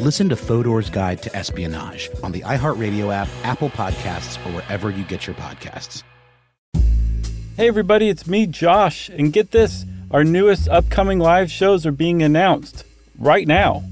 [0.00, 5.04] Listen to Fodor's Guide to Espionage on the iHeartRadio app, Apple Podcasts, or wherever you
[5.04, 6.02] get your podcasts.
[7.56, 9.08] Hey, everybody, it's me, Josh.
[9.08, 12.84] And get this our newest upcoming live shows are being announced
[13.18, 13.84] right now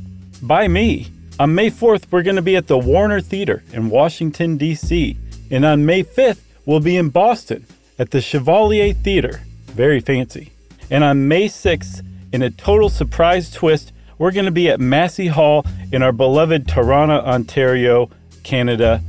[0.42, 1.10] by me.
[1.38, 5.16] On May 4th, we're going to be at the Warner Theater in Washington, D.C.
[5.50, 7.64] And on May 5th, we'll be in Boston
[7.98, 9.40] at the Chevalier Theater.
[9.66, 10.52] Very fancy.
[10.90, 15.26] And on May 6th, in a total surprise twist, we're going to be at Massey
[15.26, 18.08] Hall in our beloved Toronto, Ontario,
[18.44, 19.02] Canada,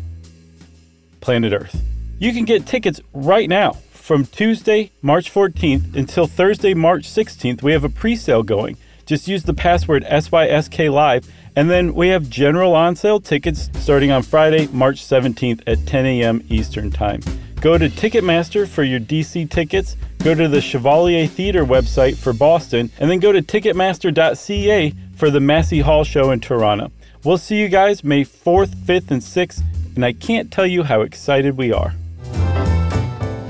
[1.21, 1.83] planet Earth.
[2.17, 7.61] You can get tickets right now from Tuesday, March 14th until Thursday, March 16th.
[7.61, 8.75] We have a pre sale going.
[9.05, 14.09] Just use the password SYSK Live, and then we have general on sale tickets starting
[14.09, 16.43] on Friday, March 17th at 10 a.m.
[16.49, 17.21] Eastern Time.
[17.63, 22.91] Go to Ticketmaster for your DC tickets, go to the Chevalier Theater website for Boston,
[22.99, 26.91] and then go to Ticketmaster.ca for the Massey Hall show in Toronto.
[27.23, 29.63] We'll see you guys May 4th, 5th, and 6th,
[29.95, 31.93] and I can't tell you how excited we are.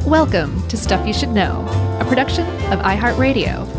[0.06, 1.66] Welcome to Stuff You Should Know,
[2.00, 3.73] a production of iHeartRadio.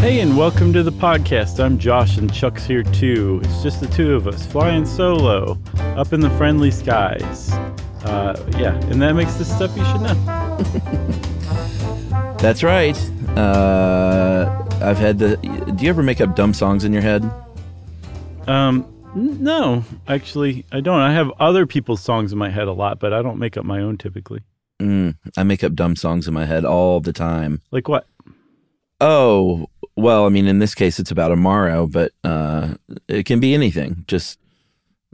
[0.00, 1.62] Hey, and welcome to the podcast.
[1.62, 3.40] I'm Josh, and Chuck's here too.
[3.42, 5.58] It's just the two of us flying solo
[5.96, 7.50] up in the friendly skies.
[8.04, 10.14] Uh, yeah, and that makes this stuff you should know.
[12.38, 12.96] That's right.
[13.36, 15.36] Uh, I've had the.
[15.76, 17.28] Do you ever make up dumb songs in your head?
[18.46, 18.86] Um,
[19.16, 21.00] n- no, actually, I don't.
[21.00, 23.64] I have other people's songs in my head a lot, but I don't make up
[23.64, 24.42] my own typically.
[24.80, 27.62] Mm, I make up dumb songs in my head all the time.
[27.72, 28.06] Like what?
[29.00, 29.66] Oh,
[29.98, 32.74] well, I mean, in this case, it's about Amaro, but uh,
[33.08, 34.04] it can be anything.
[34.06, 34.38] Just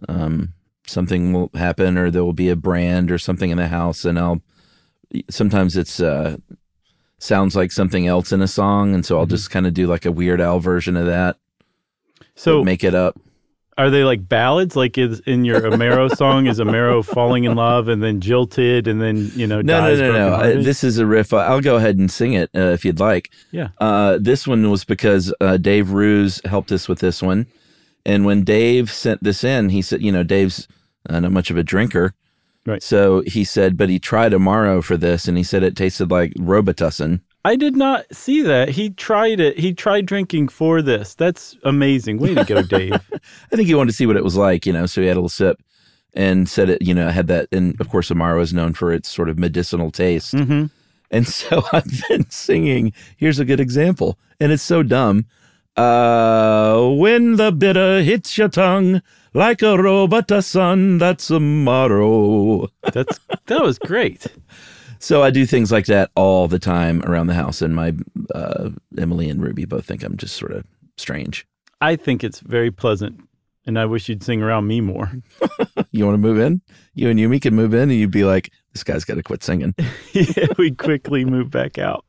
[0.09, 0.53] um,
[0.87, 4.19] something will happen, or there will be a brand or something in the house, and
[4.19, 4.43] I'll.
[5.31, 6.37] Sometimes it's uh,
[7.19, 10.05] sounds like something else in a song, and so I'll just kind of do like
[10.05, 11.39] a Weird Al version of that.
[12.35, 13.19] So make it up.
[13.77, 14.77] Are they like ballads?
[14.77, 19.01] Like is in your Amaro song is Amaro falling in love and then jilted and
[19.01, 20.35] then you know No, no, no, no.
[20.37, 21.33] I, this is a riff.
[21.33, 23.31] I'll go ahead and sing it uh, if you'd like.
[23.51, 23.69] Yeah.
[23.79, 27.47] Uh, this one was because uh, Dave Roos helped us with this one.
[28.07, 30.69] And when Dave sent this in, he said, you know, Dave's
[31.09, 32.15] uh, not much of a drinker.
[32.67, 32.83] Right.
[32.83, 36.33] So he said, but he tried Amaro for this and he said it tasted like
[36.35, 37.21] Robitussin.
[37.45, 38.71] I did not see that.
[38.71, 39.59] He tried it.
[39.59, 41.15] He tried drinking for this.
[41.15, 42.19] That's amazing.
[42.19, 42.95] Way to go, Dave.
[42.95, 45.17] I think he wanted to see what it was like, you know, so he had
[45.17, 45.61] a little sip
[46.15, 47.49] and said it, you know, had that.
[47.53, 50.33] And of course, Amaro is known for its sort of medicinal taste.
[50.33, 50.67] hmm
[51.11, 52.93] And so I've been singing.
[53.17, 55.27] Here's a good example, and it's so dumb.
[55.77, 59.03] Uh, when the bitter hits your tongue
[59.35, 62.69] like a Robitussin, that's Amaro.
[62.93, 64.27] That's that was great.
[65.05, 67.93] So I do things like that all the time around the house, and my
[68.35, 70.65] uh, Emily and Ruby both think I'm just sort of
[70.97, 71.47] strange.
[71.83, 73.21] I think it's very pleasant,
[73.67, 75.13] and I wish you'd sing around me more.
[75.91, 76.61] You want to move in?
[76.95, 79.45] You and Yumi can move in, and you'd be like, "This guy's got to quit
[79.45, 79.75] singing."
[80.13, 82.05] yeah, we quickly move back out.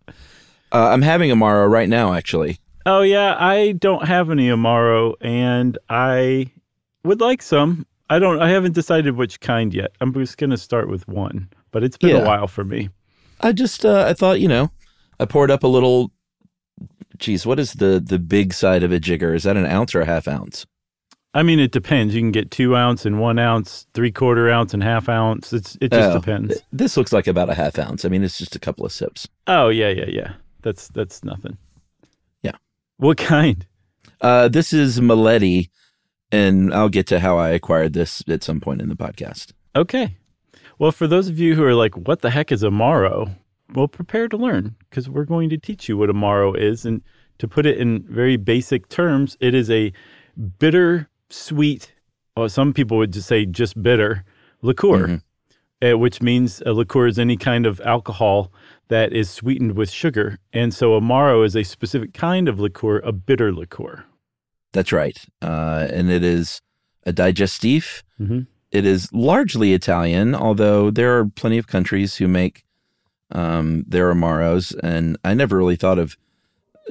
[0.72, 2.57] Uh, I'm having Amaro right now, actually.
[2.88, 6.50] Oh yeah, I don't have any Amaro, and I
[7.03, 7.86] would like some.
[8.09, 8.41] I don't.
[8.41, 9.91] I haven't decided which kind yet.
[10.01, 12.22] I'm just gonna start with one, but it's been Yeah.
[12.22, 12.88] a while for me.
[13.42, 14.72] I just uh, I thought you know
[15.19, 16.13] I poured up a little.
[17.18, 19.33] Geez, what is the the big side of a jigger?
[19.36, 20.66] Is that an ounce or a half ounce?
[21.33, 22.16] I mean, it depends.
[22.16, 25.51] You can get two ounce and one ounce, three quarter ounce and half ounce.
[25.51, 26.54] It's it just Oh, depends.
[26.54, 28.06] th- This looks like about a half ounce.
[28.06, 29.27] I mean, it's just a couple of sips.
[29.48, 30.33] Oh yeah, yeah, yeah.
[30.62, 31.57] That's that's nothing.
[32.42, 32.56] Yeah.
[32.98, 33.66] What kind?
[34.22, 35.69] Uh, this is Meletti,
[36.31, 39.51] and I'll get to how I acquired this at some point in the podcast.
[39.75, 40.16] Okay.
[40.77, 43.36] Well, for those of you who are like, "What the heck is Amaro?"
[43.74, 47.01] Well, prepare to learn because we're going to teach you what Amaro is, and
[47.39, 49.92] to put it in very basic terms, it is a
[50.60, 51.94] bitter, sweet,
[52.36, 54.24] or some people would just say just bitter
[54.62, 55.22] liqueur,
[55.81, 58.51] uh, which means a liqueur is any kind of alcohol
[58.88, 60.38] that is sweetened with sugar.
[60.54, 64.06] And so Amaro is a specific kind of liqueur, a bitter liqueur.
[64.74, 65.18] That's right.
[65.42, 66.62] Uh, and it is
[67.06, 68.04] a digestif.
[68.19, 68.48] Mhm.
[68.75, 72.66] It is largely Italian, although there are plenty of countries who make
[73.31, 74.75] um, their Amaros.
[74.83, 76.18] And I never really thought of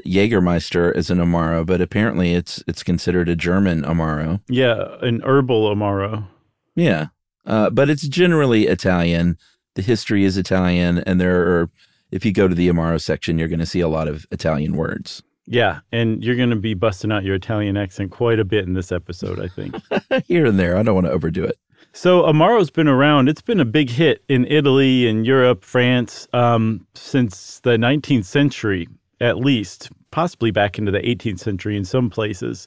[0.07, 4.41] Jägermeister as an Amaro, but apparently it's it's considered a German Amaro.
[4.49, 6.27] Yeah, an herbal Amaro.
[6.75, 7.09] Yeah.
[7.45, 9.37] Uh, but it's generally Italian.
[9.75, 11.71] The history is Italian, and there are,
[12.11, 14.75] if you go to the Amaro section, you're going to see a lot of Italian
[14.75, 15.23] words.
[15.47, 18.73] Yeah, and you're going to be busting out your Italian accent quite a bit in
[18.73, 19.77] this episode, I think.
[20.25, 20.79] Here and there.
[20.79, 21.59] I don't want to overdo it.
[21.97, 23.29] So Amaro's been around.
[23.29, 28.89] It's been a big hit in Italy and Europe, France, um, since the 19th century,
[29.21, 32.67] at least, possibly back into the 18th century in some places.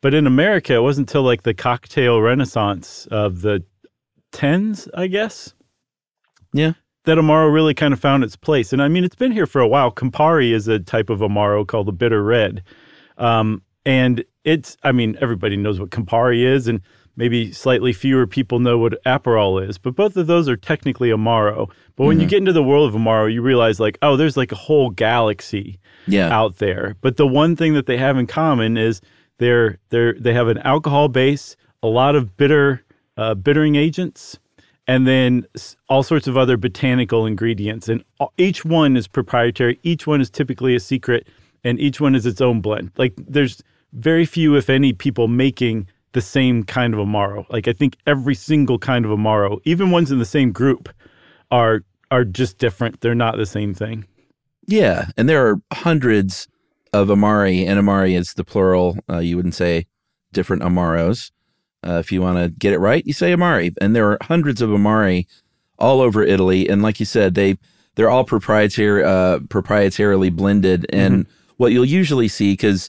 [0.00, 3.62] But in America, it wasn't until like the cocktail renaissance of the
[4.32, 5.54] 10s, I guess,
[6.52, 6.72] Yeah.
[7.04, 8.72] that Amaro really kind of found its place.
[8.72, 9.92] And I mean, it's been here for a while.
[9.92, 12.64] Campari is a type of Amaro called the bitter red.
[13.16, 16.80] Um, and it's, I mean, everybody knows what Campari is, and
[17.16, 21.70] maybe slightly fewer people know what Aperol is, but both of those are technically Amaro.
[21.96, 24.52] But when you get into the world of Amaro, you realize, like, oh, there's like
[24.52, 26.28] a whole galaxy Yeah.
[26.28, 26.96] out there.
[27.00, 29.00] But the one thing that they have in common is
[29.38, 32.82] they're they're they have an alcohol base, a lot of bitter
[33.16, 34.38] uh, bittering agents,
[34.86, 35.46] and then
[35.88, 37.88] all sorts of other botanical ingredients.
[37.88, 38.04] And
[38.36, 39.78] each one is proprietary.
[39.82, 41.26] Each one is typically a secret,
[41.64, 42.90] and each one is its own blend.
[42.98, 43.62] Like there's
[43.94, 45.86] very few, if any, people making
[46.16, 47.44] the same kind of amaro.
[47.50, 50.88] Like I think every single kind of amaro, even ones in the same group,
[51.50, 53.02] are are just different.
[53.02, 54.06] They're not the same thing.
[54.66, 56.48] Yeah, and there are hundreds
[56.94, 58.96] of Amari, and Amari is the plural.
[59.10, 59.86] Uh, you wouldn't say
[60.32, 61.32] different Amaros.
[61.86, 64.62] Uh, if you want to get it right, you say Amari, and there are hundreds
[64.62, 65.28] of Amari
[65.78, 66.66] all over Italy.
[66.66, 67.58] And like you said, they
[67.96, 70.86] they're all proprietary, uh, proprietarily blended.
[70.88, 71.26] And
[71.58, 72.88] what you'll usually see, because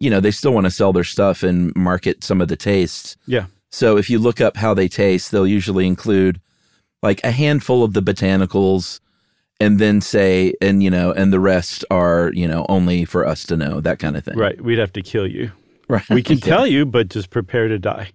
[0.00, 3.16] you know they still want to sell their stuff and market some of the tastes.
[3.26, 3.46] Yeah.
[3.70, 6.40] So if you look up how they taste, they'll usually include
[7.02, 9.00] like a handful of the botanicals
[9.60, 13.44] and then say and you know and the rest are, you know, only for us
[13.46, 14.36] to know, that kind of thing.
[14.36, 14.60] Right.
[14.60, 15.52] We'd have to kill you.
[15.88, 16.08] Right.
[16.10, 16.44] We can Yeah.
[16.44, 18.10] tell you, but just prepare to die.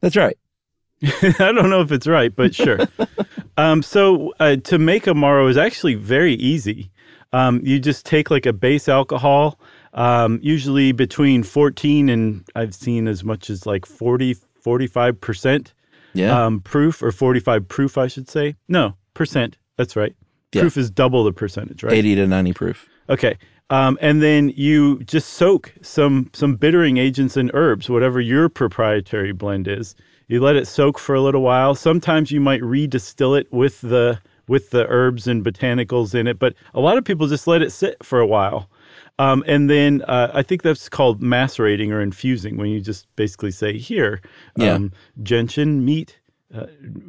[0.00, 0.36] That's right.
[1.02, 2.80] I don't know if it's right, but sure.
[3.56, 6.90] um, so uh, to make a Amaro is actually very easy.
[7.32, 9.60] Um, you just take like a base alcohol,
[9.98, 15.72] um, usually between 14 and I've seen as much as like 40, 45%
[16.14, 16.44] Yeah.
[16.46, 18.54] um, proof or 45 proof, I should say.
[18.68, 19.56] No, percent.
[19.76, 20.14] That's right.
[20.52, 20.62] Yeah.
[20.62, 21.92] Proof is double the percentage, right?
[21.92, 22.88] 80 to 90 proof.
[23.10, 23.36] Okay.
[23.70, 29.32] Um, and then you just soak some some bittering agents and herbs, whatever your proprietary
[29.32, 29.94] blend is.
[30.28, 31.74] You let it soak for a little while.
[31.74, 36.54] Sometimes you might redistill it with the with the herbs and botanicals in it, but
[36.72, 38.70] a lot of people just let it sit for a while.
[39.18, 43.50] Um, and then uh, I think that's called macerating or infusing when you just basically
[43.50, 44.20] say here,
[44.56, 44.74] Yeah.
[44.74, 44.92] um,
[45.22, 46.18] gentian, meat,
[46.54, 46.66] uh,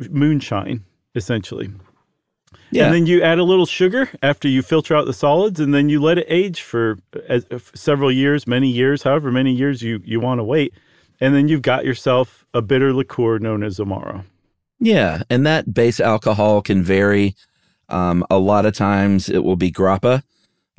[0.10, 0.84] moonshine,
[1.16, 1.70] essentially.
[2.72, 2.86] Yeah.
[2.86, 5.90] And then you add a little sugar after you filter out the solids, and then
[5.90, 6.98] you let it age for
[7.30, 7.40] uh,
[7.76, 10.74] several years, many years, however many years you, you want to wait.
[11.22, 14.24] And then you've got yourself a bitter liqueur known as Amaro.
[14.80, 17.36] Yeah, and that base alcohol can vary.
[17.90, 20.24] Um, a lot of times it will be grappa,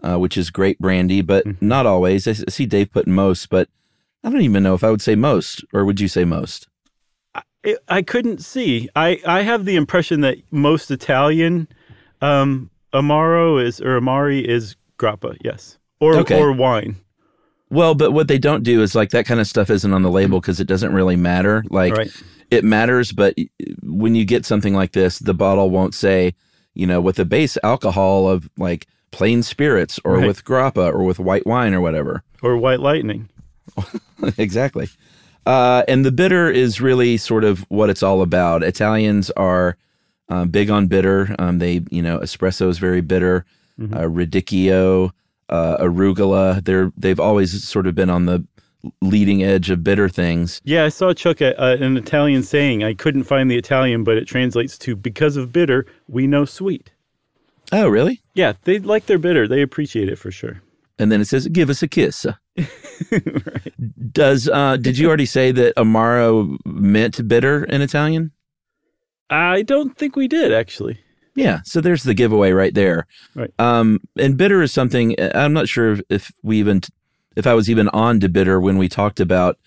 [0.02, 1.66] uh, which is great brandy, but Mm-hmm.
[1.66, 2.26] not always.
[2.28, 3.68] I see Dave put most, but
[4.24, 6.68] I don't even know if I would say most, or would you say most?
[7.34, 8.88] I, I couldn't see.
[8.96, 11.68] I, I have the impression that most Italian
[12.20, 15.78] um, Amaro is, or Amari is grappa, yes.
[16.00, 16.38] Or, Okay.
[16.40, 16.96] or wine.
[17.70, 20.10] Well, but what they don't do is like that kind of stuff isn't on the
[20.10, 21.62] label because it doesn't really matter.
[21.70, 22.10] Like Right.
[22.50, 23.34] it matters, but
[23.82, 26.34] when you get something like this, the bottle won't say,
[26.74, 30.26] you know, with a base alcohol of like plain spirits or Right.
[30.26, 32.22] with grappa or with white wine or whatever.
[32.42, 33.28] Or white lightning.
[34.38, 34.88] exactly.
[35.46, 38.62] Uh, and the bitter is really sort of what it's all about.
[38.62, 39.76] Italians are
[40.28, 41.34] um, big on bitter.
[41.38, 43.44] Um, they, you know, espresso is very bitter.
[43.80, 45.10] Uh, radicchio,
[45.48, 46.62] uh, arugula.
[46.62, 48.44] They're they've always sort of been on the
[49.00, 50.60] leading edge of bitter things.
[50.64, 52.84] Yeah, I saw Chuck uh, an Italian saying.
[52.84, 56.90] I couldn't find the Italian, but it translates to because of bitter, we know sweet.
[57.72, 58.20] Oh, really?
[58.34, 59.46] Yeah, they like their bitter.
[59.46, 60.62] They appreciate it for sure.
[60.98, 62.26] And then it says, "Give us a kiss."
[64.12, 68.32] Does uh, did you already say that amaro meant bitter in Italian?
[69.30, 71.00] I don't think we did actually.
[71.34, 73.06] Yeah, so there's the giveaway right there.
[73.34, 73.52] Right.
[73.58, 76.82] Um, and bitter is something I'm not sure if, if we even
[77.36, 79.58] if I was even on to bitter when we talked about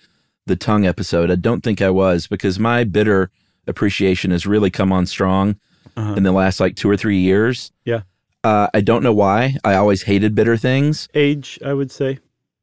[0.46, 1.32] the tongue episode.
[1.32, 3.32] I don't think I was because my bitter
[3.66, 5.56] appreciation has really come on strong
[5.96, 6.14] Uh-huh.
[6.16, 7.72] in the last like two or three years.
[7.86, 8.02] Yeah.
[8.44, 9.58] Uh, I don't know why.
[9.64, 11.08] I always hated bitter things.
[11.14, 12.20] Age, I would say.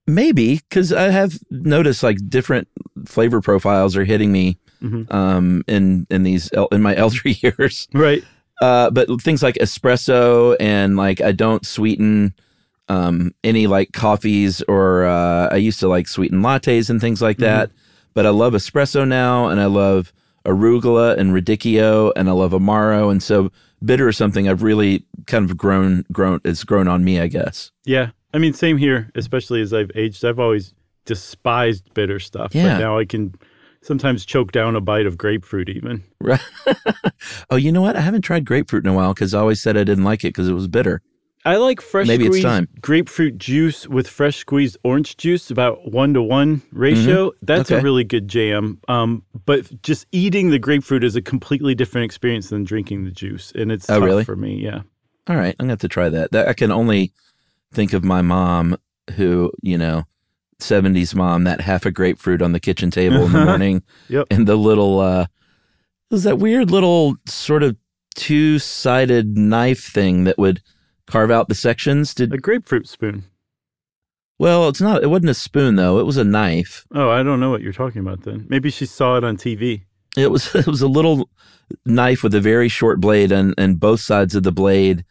[0.06, 2.66] Maybe because I have noticed like different
[3.06, 5.12] flavor profiles are hitting me Mhm.
[5.14, 7.86] um, in in these in my elder years.
[7.94, 8.24] Right.
[8.60, 12.34] Uh, but things like espresso and like I don't sweeten
[12.88, 17.38] um, any like coffees or uh, I used to like sweeten lattes and things like
[17.38, 17.70] that.
[18.14, 20.12] But I love espresso now and I love
[20.44, 23.50] arugula and radicchio and I love amaro and so
[23.84, 27.70] bitter is something I've really kind of grown grown it's grown on me I guess.
[27.84, 28.10] Yeah.
[28.32, 30.24] I mean, same here, especially as I've aged.
[30.24, 32.54] I've always despised bitter stuff.
[32.54, 32.74] Yeah.
[32.74, 33.34] But now I can
[33.82, 36.04] sometimes choke down a bite of grapefruit, even.
[36.20, 36.40] Right.
[37.50, 37.96] oh, you know what?
[37.96, 40.28] I haven't tried grapefruit in a while because I always said I didn't like it
[40.28, 41.02] because it was bitter.
[41.44, 42.68] I like fresh Maybe it's squeezed time.
[42.82, 47.32] grapefruit juice with fresh squeezed orange juice, about one to one ratio.
[47.42, 47.78] That's a Mm-hmm.
[47.78, 47.84] Okay.
[47.84, 48.78] really good jam.
[48.88, 53.52] Um, but just eating the grapefruit is a completely different experience than drinking the juice,
[53.54, 54.24] and it's Oh, tough really?
[54.24, 54.56] for me.
[54.62, 54.82] Yeah.
[55.28, 56.32] All right, I'm gonna have to try that.
[56.32, 57.12] That I can only
[57.72, 58.76] think of my mom,
[59.16, 60.04] who you know,
[60.58, 64.26] '70s mom, that half a grapefruit on the kitchen table in the morning, Yep.
[64.30, 67.76] and the little uh, it was that weird little sort of
[68.14, 70.60] two sided knife thing that would
[71.10, 72.14] carve out the sections.
[72.14, 73.24] Did A grapefruit spoon.
[74.38, 75.02] well, it's not.
[75.02, 75.98] It wasn't a spoon though.
[75.98, 76.86] It was a knife.
[76.94, 78.46] Oh, I don't know what you're talking about then.
[78.48, 79.82] Maybe she saw it on TV.
[80.16, 81.28] It was it was a little
[81.84, 85.04] knife with a very short blade, and and both sides of the blade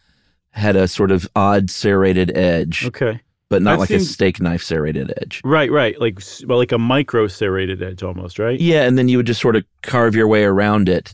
[0.52, 2.86] had a sort of odd serrated edge.
[2.88, 3.22] Okay.
[3.50, 5.42] but not I've like a steak knife serrated edge.
[5.44, 6.00] Right, right.
[6.02, 8.60] Like well, like a micro serrated edge almost, right?
[8.60, 11.14] Yeah, and then you would just sort of carve your way around it,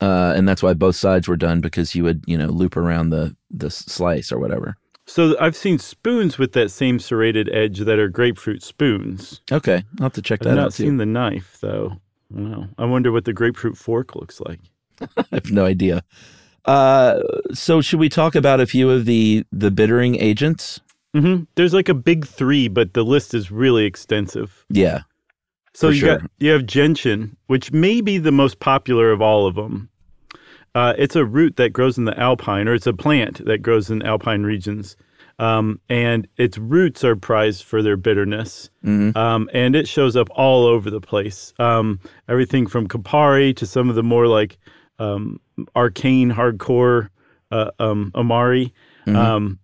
[0.00, 3.10] uh, and that's why both sides were done because you would you know loop around
[3.10, 4.76] the the slice or whatever.
[5.06, 9.42] So I've seen spoons with that same serrated edge that are grapefruit spoons.
[9.52, 10.50] Okay, I'll have to check that out.
[10.52, 10.84] I've that not too.
[10.84, 12.00] seen the knife though.
[12.30, 12.68] Wow.
[12.78, 14.60] I wonder what the grapefruit fork looks like.
[15.16, 16.02] I have no idea.
[16.64, 17.20] Uh,
[17.52, 20.80] so should we talk about a few of the the bittering agents?
[21.14, 24.64] hmm There's like a big three, but the list is really extensive.
[24.70, 25.02] Yeah,
[25.74, 26.18] So you sure.
[26.18, 29.88] got you have gentian, which may be the most popular of all of them.
[30.74, 33.90] Uh, it's a root that grows in the alpine, or it's a plant that grows
[33.90, 34.96] in alpine regions,
[35.38, 38.70] um, and its roots are prized for their bitterness.
[39.16, 41.52] Um, and it shows up all over the place.
[41.58, 44.58] Um, everything from Campari to some of the more like
[44.98, 45.40] um,
[45.76, 47.08] arcane, hardcore
[47.50, 48.72] uh, um, Amari.
[49.16, 49.58] Um,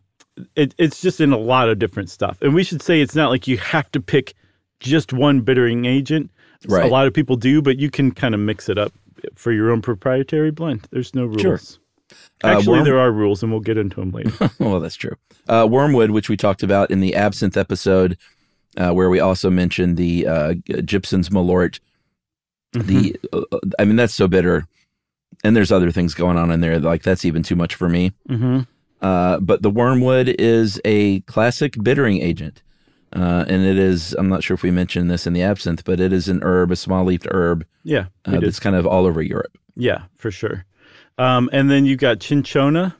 [0.55, 2.41] it, it's just in a lot of different stuff.
[2.41, 4.35] And we should say it's not like you have to pick
[4.81, 6.31] just one bittering agent.
[6.69, 6.85] So Right.
[6.85, 8.93] A lot of people do, but you can kind of mix it up
[9.35, 10.87] for your own proprietary blend.
[10.91, 11.41] There's no rules.
[11.43, 11.61] Sure.
[12.43, 14.33] Uh, Actually, worm- there are rules, and we'll get into them later.
[14.59, 15.15] well, that's true.
[15.49, 18.17] Uh, wormwood, which we talked about in the absinthe episode,
[18.77, 21.81] uh, where we also mentioned the uh, Jeppson's Malort.
[22.73, 23.43] The, uh,
[23.79, 24.67] I mean, that's so bitter,
[25.43, 26.79] and there's other things going on in there.
[26.79, 28.13] Like that's even too much for me.
[28.29, 28.61] hmm
[29.01, 32.63] Uh, but the wormwood is a classic bittering agent,
[33.15, 34.15] uh, and it is.
[34.19, 36.71] I'm not sure if we mentioned this in the absinthe, but it is an herb,
[36.71, 39.57] a small leafed herb Yeah, uh, that's kind of all over Europe.
[39.77, 40.65] yeah, for sure.
[41.19, 42.97] Um, and then you got cinchona.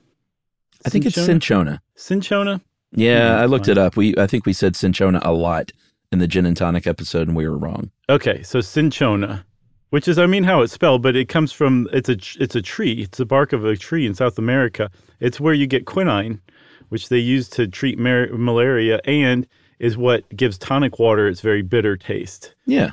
[0.85, 1.27] I think it's Cinchona?
[1.41, 1.83] cinchona.
[1.97, 2.61] Cinchona.
[2.93, 3.73] Yeah, Hmm, I looked fine.
[3.73, 3.97] it up.
[3.97, 5.73] We I think we said cinchona a lot
[6.13, 7.91] in the gin and tonic episode, and we were wrong.
[8.09, 9.45] Okay, so cinchona,
[9.91, 12.63] which is I mean how it's spelled, but it comes from it's a it's a
[12.63, 13.03] tree.
[13.03, 14.91] It's the bark of a tree in South America.
[15.21, 16.41] It's where you get quinine,
[16.89, 19.47] which they use to treat mar- malaria, and
[19.81, 22.55] is what gives tonic water its very bitter taste.
[22.67, 22.91] Yeah,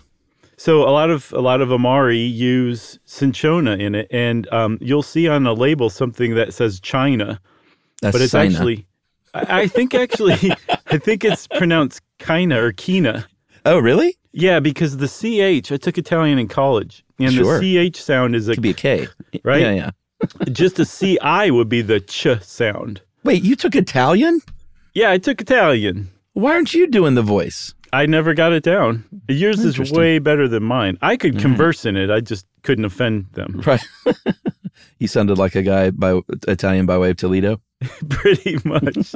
[0.58, 5.04] So a lot of a lot of Amari use cinchona in it, and um, you'll
[5.04, 7.40] see on a label something that says China,
[8.02, 8.46] that's but it's Sina.
[8.46, 8.88] actually,
[9.34, 10.34] I, I think actually,
[10.88, 13.28] I think it's pronounced Kina or Kina.
[13.66, 14.16] Oh, really?
[14.32, 17.60] Yeah, because the CH, I took Italian in college, and Sure.
[17.60, 19.08] the CH sound is a, Could be a K,
[19.44, 19.62] Right?
[19.62, 19.92] Yeah, yeah.
[20.52, 23.02] just a CI would be the ch sound.
[23.24, 24.42] Wait, you took Italian?
[24.94, 26.10] Yeah, I took Italian.
[26.38, 27.74] Why aren't you doing the voice?
[27.92, 29.04] I never got it down.
[29.28, 31.00] Yours is way better than mine.
[31.02, 32.12] I could converse in it.
[32.12, 33.62] I just couldn't offend them.
[33.66, 33.82] Right.
[35.00, 37.60] he sounded like a guy by Italian by way of Toledo.
[38.10, 39.14] pretty much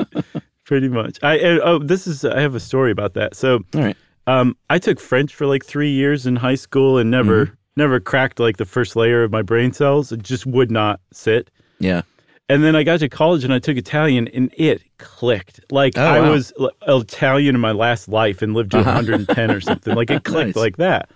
[0.66, 3.82] pretty much i and, oh this is i have a story about that so All
[3.82, 3.98] right.
[4.28, 7.54] um i took french for like three years in high school and never Mm-hmm.
[7.78, 11.50] never cracked like the first layer of my brain cells it just would not sit
[11.80, 12.04] Yeah.
[12.52, 16.04] And then i got to college and i took italian and it clicked like Oh,
[16.06, 16.32] i wow.
[16.32, 16.54] was
[16.88, 18.92] italian in my last life and lived to uh-huh.
[18.92, 20.64] 110 or something like it clicked Nice.
[20.66, 21.10] like that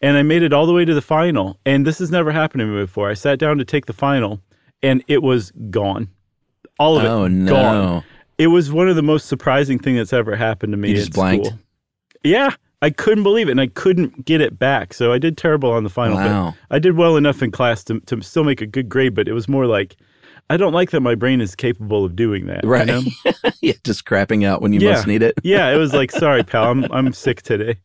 [0.00, 2.60] and i made it all the way to the final and this has never happened
[2.60, 4.40] to me before i sat down to take the final
[4.82, 6.08] and it was gone
[6.78, 7.50] all of it Oh no.
[7.52, 8.04] gone.
[8.38, 10.88] It was one of the most surprising thing that's ever happened to me.
[10.88, 11.48] You just blanked?
[11.48, 11.58] school.
[12.24, 12.48] Yeah,
[12.80, 14.94] I couldn't believe it, and I couldn't get it back.
[14.94, 16.16] So I did terrible on the final.
[16.16, 16.54] Wow.
[16.70, 19.14] But I did well enough in class to to still make a good grade.
[19.14, 19.94] But it was more like,
[20.50, 22.64] I don't like that my brain is capable of doing that.
[22.64, 22.86] you Right.
[22.86, 23.02] know?
[23.62, 24.94] yeah, just crapping out when you Yeah.
[24.94, 25.34] most need it.
[25.42, 27.76] yeah, it was like, sorry, pal, I'm I'm sick today.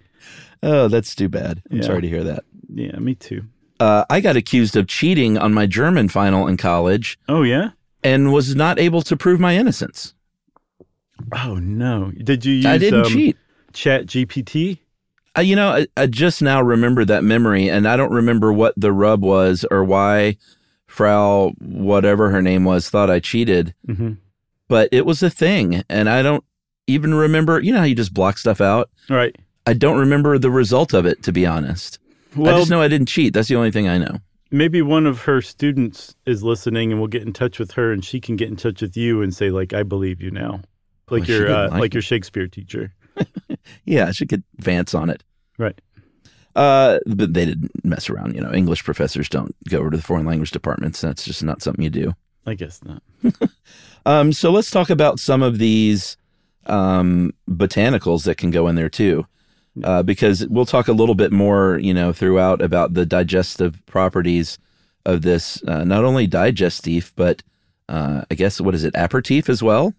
[0.64, 1.62] Oh, that's too bad.
[1.72, 1.84] I'm Yeah.
[1.84, 2.44] sorry to hear that.
[2.74, 3.44] Yeah, me too.
[3.80, 7.72] Uh, I got accused of cheating on my German final in college Oh yeah.
[8.04, 10.14] and was not able to prove my innocence.
[11.34, 12.12] Oh no.
[12.24, 12.66] Did you use?
[12.66, 13.38] I didn't um, cheat.
[13.74, 14.80] Chat GPT.
[15.38, 18.74] Uh, you know, I, I just now remember that memory, and I don't remember what
[18.78, 20.38] the rub was or why
[20.96, 23.74] Frau, whatever her name was, thought I cheated.
[23.86, 24.14] hmm
[24.68, 26.44] But it was a thing, and I don't
[26.88, 27.60] even remember.
[27.60, 28.90] You know how you just block stuff out?
[29.10, 29.36] Right.
[29.68, 32.00] I don't remember the result of it, to be honest.
[32.36, 33.34] Well, I just know I didn't cheat.
[33.34, 34.20] That's the only thing I know.
[34.52, 38.04] maybe one of her students is listening, and we'll get in touch with her, and
[38.06, 40.62] she can get in touch with you and say, like, I believe you now,
[41.10, 42.94] like Well, your uh, like like your Shakespeare teacher.
[43.86, 45.24] Yeah, I should get Vance on it.
[45.58, 45.80] Right.
[46.56, 48.34] Uh, but they didn't mess around.
[48.34, 51.02] You know, English professors don't go over to the foreign language departments.
[51.02, 52.16] That's just not something you do.
[52.46, 53.04] I guess not.
[54.06, 56.18] Um, so let's talk about some of these
[56.68, 59.26] um, botanicals that can go in there too,
[59.84, 64.60] uh, because we'll talk a little bit more, you know, throughout about the digestive properties
[65.06, 67.42] of this, uh, not only digestif, but
[67.90, 69.94] uh, I guess what is it, aperitif as well?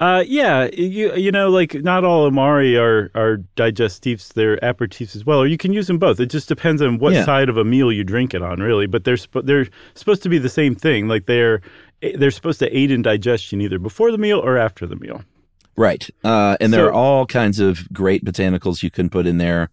[0.00, 5.24] Uh, yeah, you you know, like not all amari are are digestifs; they're aperitifs as
[5.26, 5.40] well.
[5.40, 6.20] Or you can use them both.
[6.20, 7.24] It just depends on what Yeah.
[7.24, 8.86] side of a meal you drink it on, really.
[8.86, 11.08] But they're sp- they're supposed to be the same thing.
[11.08, 11.60] Like they're
[12.14, 15.22] they're supposed to aid in digestion either before the meal or after the meal.
[15.76, 16.08] Right.
[16.22, 19.68] Uh, and there So- are all kinds of great botanicals you can put in there.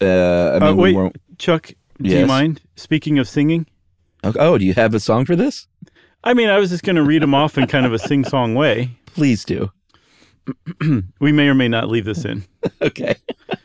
[0.00, 1.72] Uh, I mean, Uh, we wait, won't- Chuck,
[2.02, 2.60] do you mind?
[2.76, 3.66] Speaking of singing,
[4.24, 5.68] oh, do you have a song for this?
[6.24, 8.54] I mean, I was just going to read them off in kind of a sing-song
[8.54, 8.90] way.
[9.14, 9.70] Please do.
[11.20, 12.44] We may or may not leave this in.
[12.82, 13.14] Okay.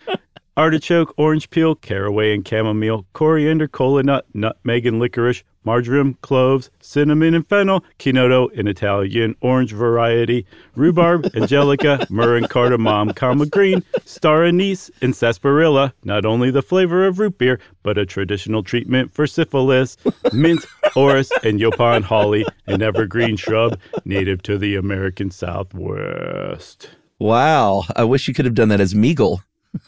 [0.58, 7.34] artichoke, orange peel, caraway and chamomile, coriander, cola nut, nutmeg and licorice, marjoram, cloves, cinnamon
[7.34, 14.46] and fennel, chinotto in Italian, orange variety, rhubarb, angelica, myrrh and cardamom, comma green, star
[14.46, 15.94] anise, and sarsaparilla.
[16.04, 19.98] Not only the flavor of root beer, but a traditional treatment for syphilis,
[20.32, 20.66] mint,
[20.96, 26.90] orris, and yaupon holly, an evergreen shrub native to the American Southwest.
[27.18, 27.84] Wow.
[27.96, 29.40] I wish you could have done that as Meagle.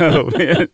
[0.00, 0.68] oh man,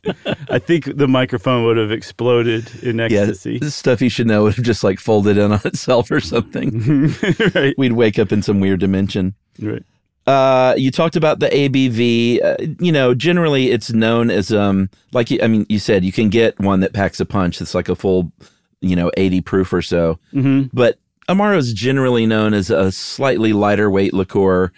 [0.51, 3.59] I think the microphone would have exploded in Yeah, ecstasy.
[3.59, 7.15] this stuff you should know would have just like folded in on itself or something.
[7.55, 9.35] right, We'd wake up in some weird dimension.
[9.61, 9.83] right.
[10.27, 12.43] Uh, you talked about the ABV.
[12.43, 16.13] Uh, you know, generally it's known as um, like you, I mean, you said you
[16.13, 17.59] can get one that packs a punch.
[17.59, 18.33] That's like a full,
[18.81, 20.19] you know, eighty proof or so.
[20.33, 20.71] Mhm.
[20.73, 24.73] But Amaro is generally known as a slightly lighter weight liqueur.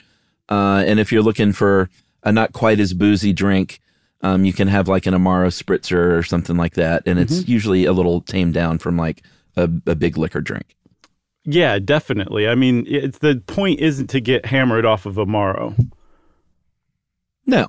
[0.49, 1.91] Uh, and if you're looking for
[2.23, 3.81] a not quite as boozy drink,
[4.23, 7.85] um, you can have like an Amaro spritzer or something like that, and it's usually
[7.85, 9.23] a little tamed down from like
[9.57, 10.77] a, a big liquor drink.
[11.45, 12.49] Yeah, definitely.
[12.49, 15.91] I mean, it's the point isn't to get hammered off of Amaro.
[17.47, 17.69] No,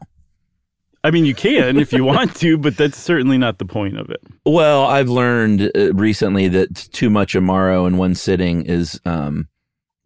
[1.08, 4.10] I mean, you can if you want to, but that's certainly not the point of
[4.10, 4.22] it.
[4.46, 9.48] Well, I've learned uh, recently that too much Amaro in one sitting is um,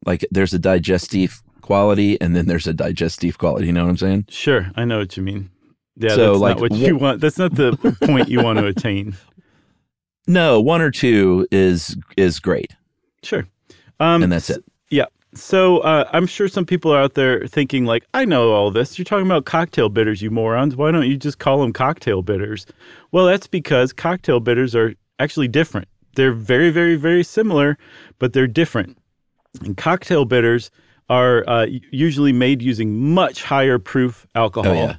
[0.06, 3.68] like there's a digestive quality and then there's a digestive quality.
[3.68, 4.26] You know what I'm saying?
[4.30, 5.50] Sure, I know what you mean.
[5.96, 7.22] Yeah, So, that's like, not what wh- you want.
[7.22, 9.16] That's not the point you want to attain.
[10.28, 12.76] No, one or two is is great,
[13.24, 13.44] Sure.
[14.00, 14.64] Um, and that's it.
[14.92, 15.06] Yeah.
[15.34, 18.98] So uh, I'm sure some people are out there thinking like, I know all this.
[19.00, 20.76] You're talking about cocktail bitters, you morons.
[20.76, 22.68] Why don't you just call them cocktail bitters?
[23.12, 25.88] Well, that's because cocktail bitters are actually different.
[26.16, 27.78] They're very, very, very similar,
[28.20, 28.98] but they're different.
[29.66, 30.70] And cocktail bitters
[31.12, 34.72] are uh, usually made using much higher proof alcohol.
[34.72, 34.96] Oh, yeah.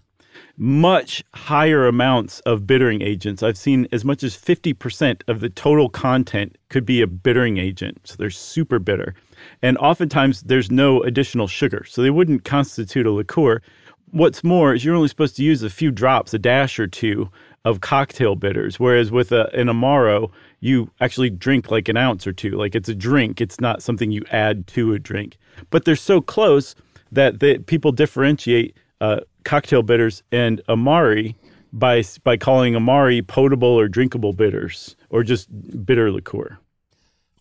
[0.59, 3.43] Much higher amounts of bittering agents.
[3.43, 7.99] I've seen as much as 50% of the total content could be a bittering agent.
[8.05, 9.15] So they're super bitter.
[9.63, 11.85] And oftentimes there's no additional sugar.
[11.89, 13.63] So they wouldn't constitute a liqueur.
[14.11, 17.31] What's more is you're only supposed to use a few drops, a dash or two
[17.65, 18.79] of cocktail bitters.
[18.79, 20.31] Whereas with a, an Amaro,
[20.63, 22.53] you actually drink like an ounce or two.
[22.53, 25.37] Like it's a drink, it's not something you add to a drink.
[25.71, 26.77] But they're so close
[27.11, 31.37] that people differentiate uh, cocktail bitters and Amari
[31.73, 35.49] by, by calling Amari potable or drinkable bitters or just
[35.85, 36.59] bitter liqueur.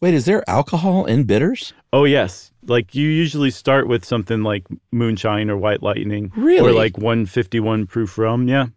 [0.01, 1.73] Wait, is there alcohol in bitters?
[1.93, 6.97] Oh yes, like you usually start with something like moonshine or white lightning, or like
[6.97, 8.47] 151 proof rum.
[8.47, 8.67] Yeah,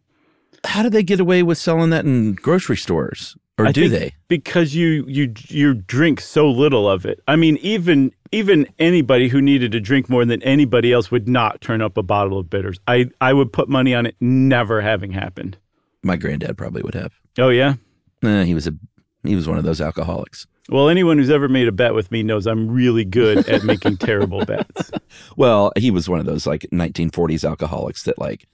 [0.66, 4.14] How do they get away with selling that in grocery stores, or I do they?
[4.28, 7.20] Because you you you drink so little of it.
[7.28, 11.60] I mean, even even anybody who needed to drink more than anybody else would not
[11.60, 12.78] turn up a bottle of bitters.
[12.88, 15.56] I I would put money on it never having happened.
[16.02, 17.12] My granddad probably would have.
[17.38, 17.74] Oh yeah.
[18.22, 18.74] Eh, he was a
[19.22, 20.46] he was one of those alcoholics.
[20.70, 23.98] Well, anyone who's ever made a bet with me knows I'm really good at making
[23.98, 24.90] terrible bets.
[25.36, 28.48] Well, he was one of those like 1940s alcoholics that like,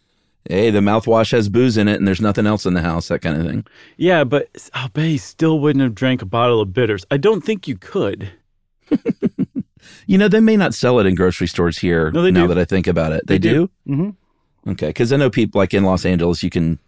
[0.48, 3.20] hey, the mouthwash has booze in it and there's nothing else in the house, that
[3.20, 3.64] kind of thing.
[3.96, 7.05] Yeah, but I'll bet he still wouldn't have drank a bottle of bitters.
[7.11, 8.31] I don't think you could.
[10.07, 12.48] You know, they may not sell it in grocery stores here No, they now do.
[12.48, 13.26] that I think about it.
[13.26, 13.70] They, They do.
[13.87, 13.92] do?
[13.92, 14.70] Mm-hmm.
[14.72, 16.79] Okay, because I know people like in Los Angeles, you can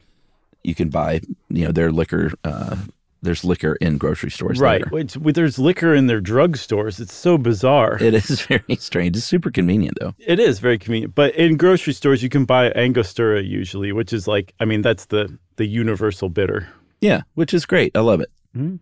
[0.63, 2.33] you can buy you know their liquor.
[2.45, 2.77] Uh,
[3.23, 4.59] there's liquor in grocery stores.
[4.59, 4.83] Right.
[4.91, 5.33] there.
[5.33, 7.01] There's liquor in their drugstores.
[7.01, 7.97] It's so bizarre.
[8.03, 9.17] It is very strange.
[9.17, 10.15] It's super convenient though.
[10.19, 11.15] It is very convenient.
[11.15, 15.07] But in grocery stores, you can buy Angostura usually, which is like, I mean, that's
[15.07, 16.69] the the universal bitter.
[17.01, 17.97] Yeah, which is great.
[17.97, 18.31] I love it.
[18.57, 18.81] Mhm.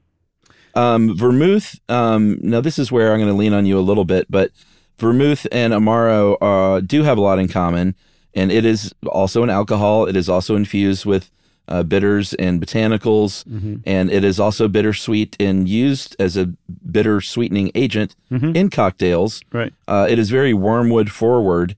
[0.74, 1.78] Um, vermouth.
[1.88, 4.52] Um, now this is where I'm going to lean on you a little bit, but
[4.98, 7.94] vermouth and amaro uh, do have a lot in common,
[8.34, 10.06] and it is also an alcohol.
[10.06, 11.30] It is also infused with
[11.70, 13.44] uh, bitters and botanicals,
[13.86, 16.46] and it is also bittersweet and used as a
[16.90, 19.40] bitter sweetening agent in cocktails.
[19.52, 19.72] Right.
[19.88, 21.76] Uh, it is very wormwood forward,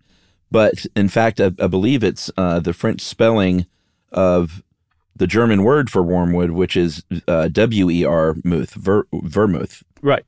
[0.50, 3.66] but in fact, I, I believe it's uh, the French spelling
[4.10, 4.62] of
[5.14, 10.24] the German word for wormwood, which is uh, W E R muth, ver, vermouth Right.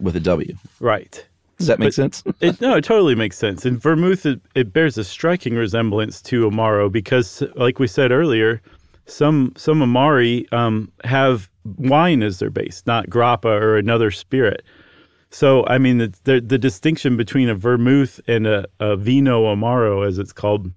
[0.00, 0.54] with a W.
[0.80, 1.24] Right.
[1.58, 2.24] Does that make But- sense?
[2.40, 3.64] It, no, it totally makes sense.
[3.64, 8.60] And vermouth, it, it bears a striking resemblance to Amaro because, like we said earlier,
[9.06, 14.62] some some Amari um, have wine as their base, not grappa or another spirit.
[15.30, 20.06] So, I mean, the, the, the distinction between a vermouth and a, a vino Amaro,
[20.06, 20.70] as it's called,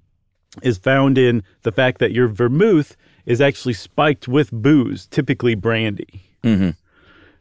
[0.63, 6.23] is found in the fact that your vermouth is actually spiked with booze, typically brandy.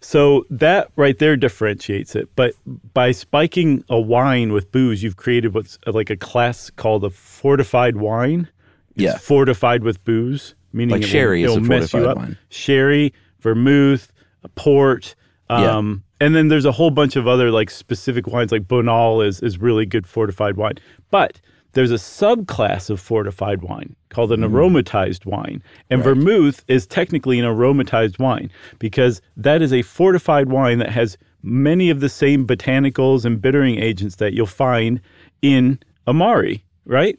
[0.01, 2.29] So that right there differentiates it.
[2.35, 2.55] But
[2.93, 7.97] by spiking a wine with booze, you've created what's like a class called a fortified
[7.97, 8.49] wine.
[8.97, 9.19] It's Yeah.
[9.19, 12.39] fortified with booze, meaning Like it will- sherry is a it'll mess you fortified wine.
[12.51, 14.13] Sherry, vermouth,
[14.57, 15.15] port,
[15.51, 15.77] Yeah.
[15.77, 18.53] um, and then there's a whole bunch of other like specific wines.
[18.53, 20.75] Like Bonal is is really good fortified wine,
[21.11, 21.41] but
[21.73, 25.61] there's a subclass of fortified wine called an aromatized wine.
[25.91, 31.19] And vermouth is technically an aromatized wine because that is a fortified wine that has
[31.43, 35.01] many of the same botanicals and bittering agents that you'll find
[35.43, 37.19] in Amari, right?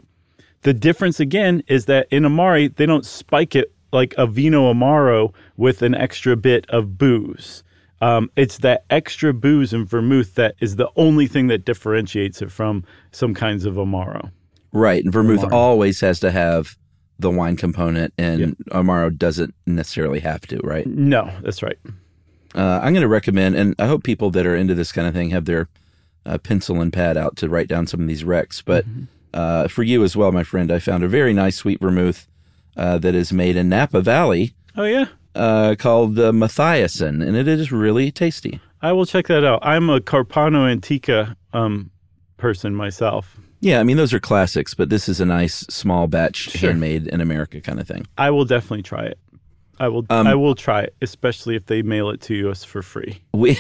[0.66, 5.32] The difference again is that in Amari, they don't spike it like a Vino Amaro
[5.58, 7.64] with an extra bit of booze.
[8.02, 12.52] Um, it's that extra booze in vermouth that is the only thing that differentiates it
[12.52, 14.32] from some kinds of Amaro.
[14.74, 15.04] Right.
[15.04, 16.76] And vermouth always has to have
[17.20, 20.58] the wine component, and amaro doesn't necessarily have to.
[20.64, 20.88] Right.
[20.88, 21.78] No, that's right.
[22.56, 25.14] Uh, I'm going to recommend, and I hope people that are into this kind of
[25.14, 25.70] thing have their
[26.26, 28.64] uh, pencil and pad out to write down some of these recs.
[28.66, 28.86] But
[29.36, 32.28] uh, for you as well, my friend, I found a very nice sweet vermouth
[32.78, 35.06] uh, that is made in Napa Valley Oh, yeah.
[35.36, 38.60] uh, called uh, Matthiasson, and it is really tasty.
[38.82, 39.60] I will check that out.
[39.62, 41.92] I'm a Carpano Antica um,
[42.38, 43.38] person myself.
[43.62, 46.70] Yeah, I mean those are classics, but this is a nice small batch, Sure.
[46.72, 48.06] handmade in America kind of thing.
[48.18, 49.18] I will definitely try it.
[49.80, 50.06] I will.
[50.10, 53.22] Um, I will try it, especially if they mail it to us for free.
[53.34, 53.58] We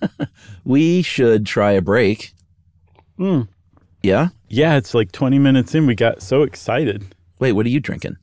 [0.64, 2.32] we should try a break.
[3.18, 3.48] Mm.
[4.02, 4.28] Yeah.
[4.48, 5.86] Yeah, it's like 20 minutes in.
[5.86, 7.14] We got so excited.
[7.38, 8.16] Wait, what are you drinking?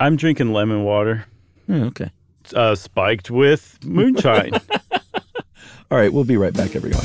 [0.00, 1.24] I'm drinking lemon water,
[1.70, 2.10] okay.
[2.54, 4.52] uh, spiked with moonshine.
[5.90, 7.04] All right, we'll be right back, everyone.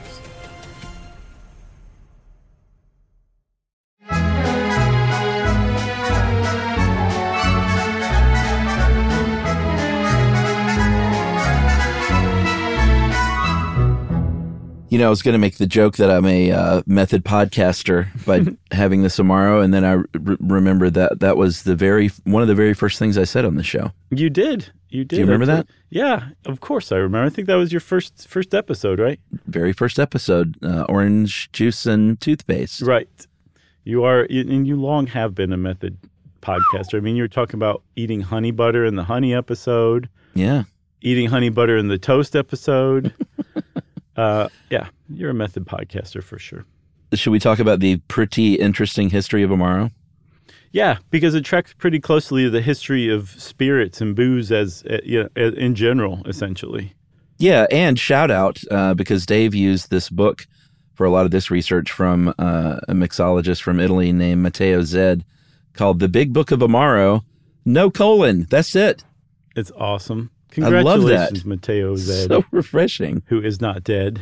[14.91, 18.09] You know, I was going to make the joke that I'm a uh, method podcaster
[18.25, 22.41] by having this tomorrow, and then I re- remembered that that was the very one
[22.41, 23.93] of the very first things I said on the show.
[24.09, 24.69] You did.
[24.89, 25.15] You did.
[25.15, 25.67] Do you remember that?
[25.89, 27.25] Yeah, of course I remember.
[27.25, 29.17] I think that was your first first episode, right?
[29.45, 32.81] Very first episode, uh, orange juice and toothpaste.
[32.81, 33.07] Right.
[33.85, 35.97] You are, and you long have been a method
[36.41, 36.97] podcaster.
[36.97, 40.09] I mean, you were talking about eating honey butter in the honey episode.
[40.35, 40.63] Yeah.
[41.01, 43.13] Eating honey butter in the toast episode.
[44.15, 46.65] Uh, yeah, you're a method podcaster for sure.
[47.13, 49.91] Should we talk about the pretty interesting history of Amaro?
[50.71, 54.99] Yeah, because it tracks pretty closely to the history of spirits and booze as uh,
[55.03, 56.93] you know, in general, essentially.
[57.37, 60.45] Yeah, and shout out uh, because Dave used this book
[60.93, 65.25] for a lot of this research from uh, a mixologist from Italy named Matteo Zed
[65.73, 67.23] called "The Big Book of Amaro."
[67.65, 68.47] No colon.
[68.49, 69.03] That's it.
[69.55, 70.31] It's awesome.
[70.57, 71.45] I love that.
[71.45, 73.23] Matteo Zed, So refreshing.
[73.27, 74.21] who is not dead.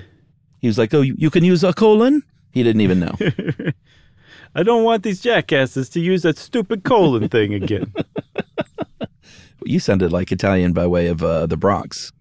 [0.60, 3.16] He was like, "Oh, you, you can use a colon." He didn't even know.
[4.56, 7.94] I don't want these jackasses to use that stupid colon thing again.
[9.64, 12.12] you sounded like Italian by way of uh, the Bronx.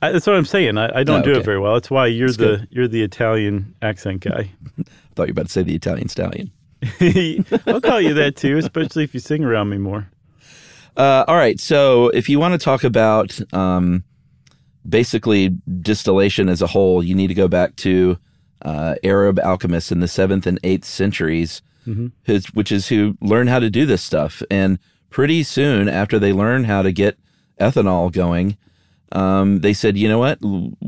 [0.00, 0.78] I, that's what I'm saying.
[0.78, 1.74] I, I don't Oh, do it very well.
[1.74, 2.68] That's why you're That's the good.
[2.72, 4.50] you're the Italian accent guy.
[4.80, 6.50] I thought you were about to say the Italian stallion.
[7.66, 10.10] I'll call you that too, especially if you sing around me more.
[10.96, 11.58] Uh, all right.
[11.58, 14.04] So if you want to talk about um,
[14.88, 15.48] basically
[15.80, 18.18] distillation as a whole, you need to go back to
[18.62, 22.12] uh, Arab alchemists in the seventh and eighth centuries, Mhm.
[22.26, 24.40] who's- which is who learned how to do this stuff.
[24.50, 24.78] And
[25.10, 27.18] pretty soon after they learned how to get
[27.60, 28.56] ethanol going,
[29.10, 30.38] um, they said, you know what,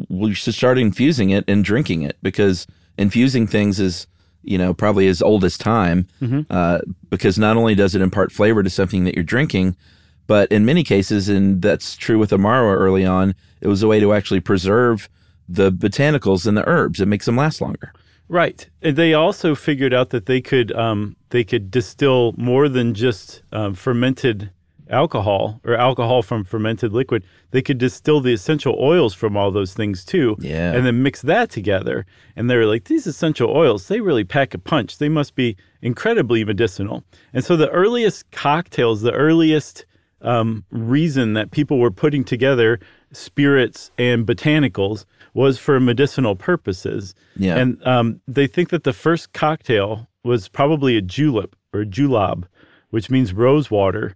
[0.08, 4.06] we should start infusing it and drinking it because infusing things is,
[4.44, 6.46] you know, probably as old as time Mhm.
[6.50, 6.78] uh,
[7.10, 9.74] because not only does it impart flavor to something that you're drinking,
[10.26, 14.00] but in many cases, and that's true with Amaro early on, it was a way
[14.00, 15.08] to actually preserve
[15.48, 17.00] the botanicals and the herbs.
[17.00, 17.92] It makes them last longer.
[18.28, 18.68] Right.
[18.82, 23.42] And they also figured out that they could um, they could distill more than just
[23.52, 24.50] um, fermented
[24.90, 27.24] alcohol or alcohol from fermented liquid.
[27.50, 30.37] They could distill the essential oils from all those things too.
[30.40, 30.72] Yeah.
[30.72, 32.06] And then mix that together.
[32.37, 34.98] And they were like, these essential oils, they really pack a punch.
[34.98, 37.04] They must be incredibly medicinal.
[37.32, 39.84] And so the earliest cocktails, the earliest
[40.24, 42.80] um, reason that people were putting together
[43.12, 47.14] spirits and botanicals was for medicinal purposes.
[47.37, 47.56] Yeah.
[47.56, 52.44] And um, they think that the first cocktail was probably a julep or julab,
[52.90, 54.14] which means rose water,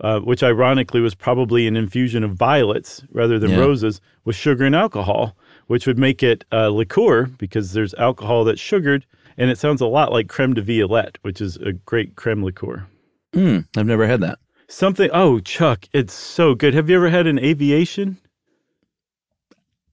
[0.00, 3.58] uh, which ironically was probably an infusion of violets rather than Yeah.
[3.60, 8.60] roses with sugar and alcohol, which would make it uh, liqueur because there's alcohol that's
[8.60, 9.04] sugared
[9.36, 12.86] and it sounds a lot like creme de violette, which is a great creme liqueur.
[13.34, 14.38] Hmm, I've never had that.
[14.68, 15.10] Something.
[15.12, 16.74] Oh, Chuck, it's so good.
[16.74, 18.18] Have you ever had an aviation?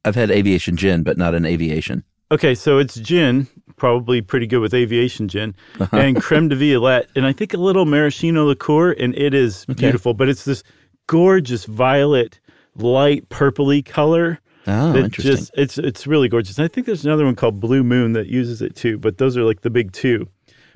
[0.04, 2.04] I've had aviation gin, but not an aviation.
[2.32, 5.98] Okay, so it's gin, probably pretty good with aviation gin, Uh-huh.
[5.98, 10.14] and creme de violette, and I think a little maraschino liqueur, and it is beautiful.
[10.14, 10.64] But it's this
[11.08, 12.40] gorgeous violet,
[12.76, 14.40] light purpley color.
[14.68, 15.36] Oh, interesting.
[15.36, 16.58] Just, it's it's really gorgeous.
[16.58, 19.38] And I think there's another one called Blue Moon that uses it too, but those
[19.38, 20.28] are like the big two.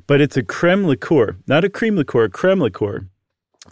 [0.08, 3.08] But it's a creme liqueur, not a cream liqueur, a creme liqueur.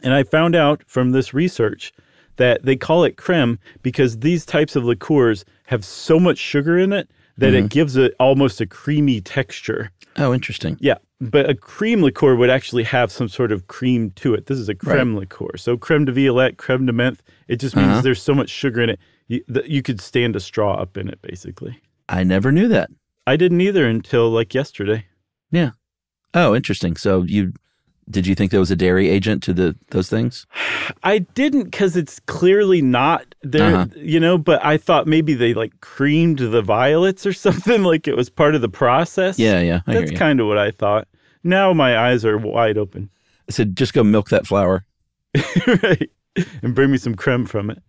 [0.04, 1.94] And I found out from this research
[2.38, 6.94] that they call it creme because these types of liqueurs have so much sugar in
[6.94, 7.66] it that Mhm.
[7.66, 9.92] it gives it almost a creamy texture.
[10.18, 10.78] Oh, interesting.
[10.80, 14.46] Yeah, but a cream liqueur would actually have some sort of cream to it.
[14.48, 15.56] This is a creme liqueur.
[15.58, 18.02] So creme de violette, creme de menthe, it just means Uh-huh.
[18.02, 19.00] there's so much sugar in it.
[19.28, 21.80] You, that you could stand a straw up in it, basically.
[22.08, 22.90] I never knew that.
[23.28, 25.06] I didn't either until like yesterday.
[25.52, 25.72] Yeah.
[26.34, 26.96] Oh, interesting.
[26.96, 27.54] So you
[28.10, 30.46] did you think there was a dairy agent to the those things?
[31.04, 33.86] I didn't because it's clearly not there, Uh-huh.
[33.98, 38.16] you know, but I thought maybe they like creamed the violets or something, like it
[38.16, 39.38] was part of the process.
[39.38, 41.08] Yeah, yeah, I That's kind of what I thought.
[41.44, 43.10] Now my eyes are wide open.
[43.50, 44.86] I said just go milk that flower,
[45.84, 46.10] right.
[46.62, 47.82] And bring me some creme from it.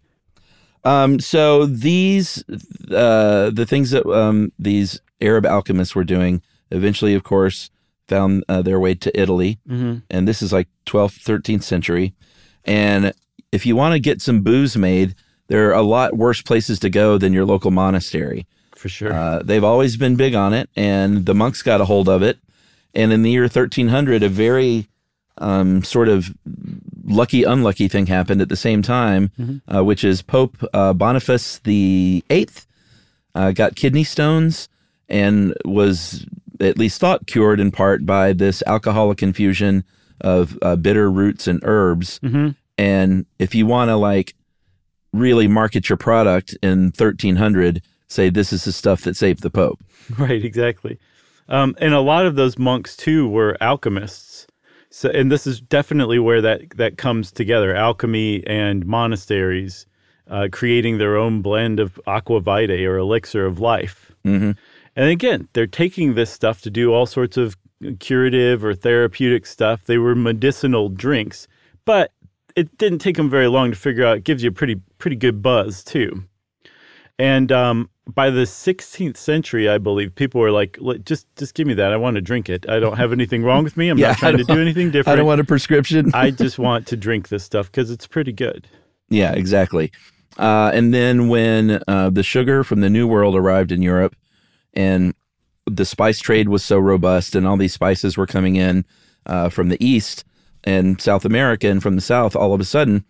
[0.84, 2.42] Um, so these,
[2.90, 7.70] uh, the things that um, these Arab alchemists were doing, eventually, of course,
[8.08, 10.02] found uh, their way to Italy, Mhm.
[10.10, 12.14] and this is like 12th, 13th century.
[12.64, 13.12] And
[13.52, 15.14] if you want to get some booze made,
[15.48, 18.46] there are a lot worse places to go than your local monastery.
[18.74, 19.12] For sure.
[19.12, 22.38] Uh, they've always been big on it, and the monks got a hold of it.
[22.94, 24.88] And in the year 1300, a very
[25.40, 26.34] um, sort of
[27.04, 29.60] lucky, unlucky thing happened at the same time, Mhm.
[29.72, 32.66] uh, which is Pope uh, Boniface the Eighth
[33.36, 34.68] uh, got kidney stones
[35.08, 36.26] and was
[36.60, 39.84] at least thought cured in part by this alcoholic infusion
[40.20, 42.18] of uh, bitter roots and herbs.
[42.20, 42.56] Mhm.
[42.76, 44.34] And if you want to like
[45.12, 49.80] really market your product in 1300, say this is the stuff that saved the Pope.
[50.18, 50.98] Right, exactly.
[51.50, 54.46] Um, and a lot of those monks too were alchemists.
[54.90, 59.86] So, and this is definitely where that that comes together: alchemy and monasteries,
[60.28, 64.12] uh, creating their own blend of aqua vitae or elixir of life.
[64.24, 64.52] Mm-hmm.
[64.98, 67.56] And again, they're taking this stuff to do all sorts of
[68.00, 69.84] curative or therapeutic stuff.
[69.84, 71.46] They were medicinal drinks,
[71.84, 72.10] but
[72.56, 75.14] it didn't take them very long to figure out it gives you a pretty pretty
[75.14, 76.24] good buzz too.
[77.16, 81.74] And um, by the 16th century, I believe people were like, "Just just give me
[81.74, 81.92] that.
[81.92, 82.68] I want to drink it.
[82.68, 83.90] I don't have anything wrong with me.
[83.90, 85.14] I'm Yeah, not trying to do anything different.
[85.14, 86.10] I don't want a prescription.
[86.14, 88.66] I just want to drink this stuff because it's pretty good."
[89.10, 89.92] Yeah, exactly.
[90.38, 94.16] Uh, and then when uh, the sugar from the New World arrived in Europe,
[94.78, 95.12] and
[95.66, 98.84] the spice trade was so robust, and all these spices were coming in
[99.26, 100.24] uh, from the East
[100.62, 103.04] and South America, and from the South, all of a sudden,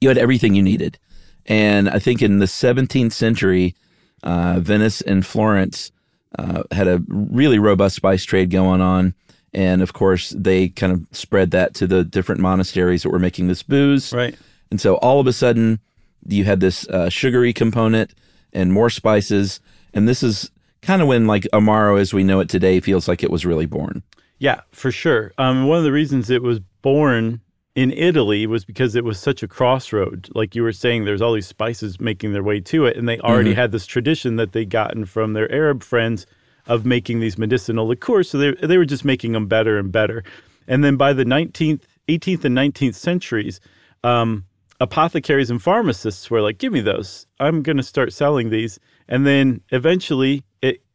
[0.00, 0.98] you had everything you needed.
[1.46, 3.76] And I think in the 17th century,
[4.24, 5.92] uh, Venice and Florence
[6.36, 9.14] uh, had a really robust spice trade going on.
[9.54, 13.46] And of course, they kind of spread that to the different monasteries that were making
[13.46, 14.12] this booze.
[14.12, 14.36] Right.
[14.72, 15.78] And so all of a sudden,
[16.26, 18.12] you had this uh, sugary component
[18.52, 19.60] and more spices.
[19.94, 20.50] And this is
[20.86, 23.66] kind of when, like, Amaro as we know it today feels like it was really
[23.66, 24.02] born.
[24.38, 25.32] Yeah, for sure.
[25.38, 27.40] Um, one of the reasons it was born
[27.74, 30.28] in Italy was because it was such a crossroad.
[30.34, 33.18] Like you were saying, there's all these spices making their way to it, and they
[33.20, 33.56] already Mhm.
[33.56, 36.26] had this tradition that they'd gotten from their Arab friends
[36.66, 38.30] of making these medicinal liqueurs.
[38.30, 40.22] So they they were just making them better and better.
[40.66, 43.60] And then by the 19th, 18th, and 19th centuries,
[44.04, 44.44] um,
[44.80, 47.26] apothecaries and pharmacists were like, "Give me those.
[47.40, 50.42] I'm going to start selling these." And then eventually,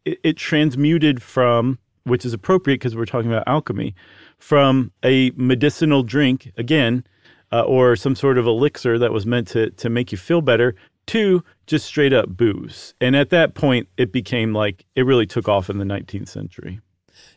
[0.05, 3.93] it it, transmuted from which is appropriate because we're talking about alchemy,
[4.39, 7.03] from a medicinal drink again,
[7.51, 10.75] uh, or some sort of elixir that was meant to to make you feel better,
[11.07, 12.93] to just straight up booze.
[13.01, 16.79] And at that point, it became like it really took off in the 19th century.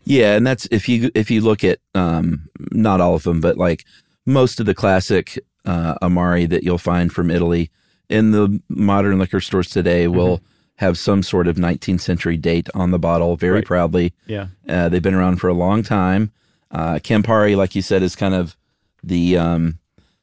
[0.04, 3.56] Yeah, and that's if you if you look at um, not all of them, but
[3.56, 3.84] like
[4.26, 7.70] most of the classic uh, amari that you'll find from Italy
[8.08, 10.40] in the modern liquor stores today will
[10.78, 13.64] have some sort of 19th century date on the bottle, very Right.
[13.64, 14.12] proudly.
[14.26, 14.48] Yeah.
[14.68, 16.32] uh, they've been around for a long time.
[16.70, 18.56] Uh, Campari, like you said, is kind of
[19.02, 19.78] the um,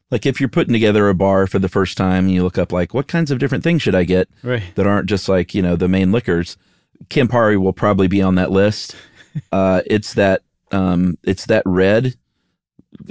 [0.10, 2.72] like if you're putting together a bar for the first time, and you look up
[2.74, 4.64] like what kinds of different things should I get Right.
[4.76, 6.58] that aren't just like you know the main liquors.
[7.10, 8.96] Campari will probably be on that list.
[9.54, 10.42] uh, it's that
[10.74, 12.16] um, it's that red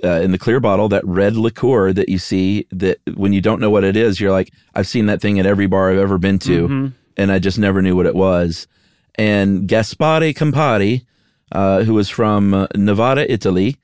[0.05, 3.61] uh, in the clear bottle, that red liqueur that you see that when you don't
[3.61, 6.19] know what it is, you're like, I've seen that thing at every bar I've ever
[6.19, 6.93] been to, Mhm.
[7.21, 8.67] And I just never knew what it was.
[9.17, 10.95] And Gaspare Campari
[11.53, 13.77] uh, who was from Novara, Italy,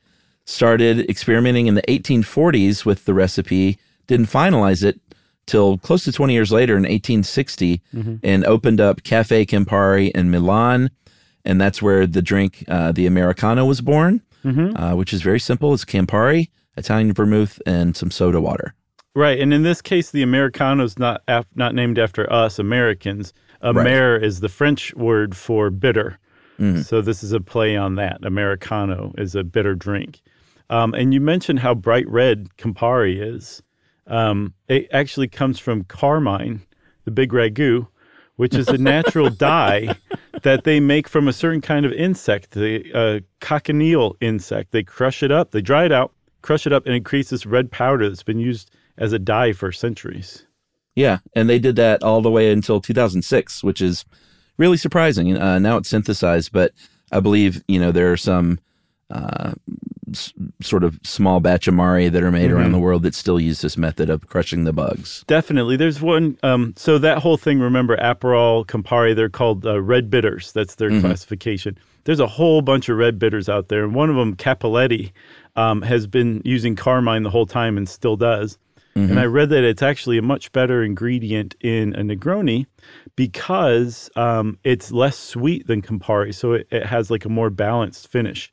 [0.44, 3.76] started experimenting in the 1840s with the recipe,
[4.06, 5.00] didn't finalize it
[5.46, 8.20] till close to 20 years later in 1860, Mhm.
[8.22, 10.90] and opened up Cafe Campari in Milan.
[11.44, 14.72] And that's where the drink, uh, the Americano, was born, Mhm.
[14.76, 15.74] uh, which is very simple.
[15.74, 18.74] It's Campari, Italian vermouth, and some soda water.
[19.16, 23.32] Right, and in this case, the Americano's not af- not named after us Americans.
[23.62, 23.86] Right.
[23.86, 26.18] Amer is the French word for bitter,
[26.60, 26.84] Mhm.
[26.84, 28.18] so this is a play on that.
[28.22, 30.20] Americano is a bitter drink,
[30.68, 33.62] um, and you mentioned how bright red Campari is.
[34.06, 36.60] Um, it actually comes from carmine,
[37.06, 37.86] the big ragu,
[38.36, 39.96] which is a natural dye
[40.42, 44.72] that they make from a certain kind of insect, the uh, cochineal insect.
[44.72, 46.12] They crush it up, they dry it out,
[46.42, 49.52] crush it up, and it creates this red powder that's been used as a dye
[49.52, 50.44] for centuries.
[50.94, 54.04] Yeah, and they did that all the way until 2006, which is
[54.56, 55.36] really surprising.
[55.36, 56.72] Uh, now it's synthesized, but
[57.12, 58.58] I believe you know there are some
[59.10, 59.52] uh,
[60.10, 62.72] s- sort of small batch amari that are made around Mhm.
[62.72, 65.22] the world that still use this method of crushing the bugs.
[65.28, 65.76] Definitely.
[65.76, 66.36] There's one.
[66.42, 70.50] Um, so that whole thing, remember, Aperol, Campari, they're called uh, red bitters.
[70.52, 71.02] That's their Mhm.
[71.02, 71.78] classification.
[72.02, 73.84] There's a whole bunch of red bitters out there.
[73.84, 75.12] And one of them, Cappelletti,
[75.54, 78.58] um, has been using carmine the whole time and still does.
[78.96, 79.10] Mhm.
[79.10, 82.64] And I read that it's actually a much better ingredient in a Negroni
[83.14, 86.34] because um, it's less sweet than Campari.
[86.34, 88.50] So it, it has like a more balanced finish.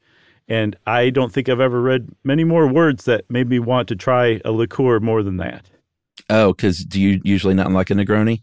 [0.50, 3.96] And I don't think I've ever read many more words that made me want to
[3.96, 5.70] try a liqueur more than that.
[6.30, 8.42] Oh, because do you usually not like a Negroni?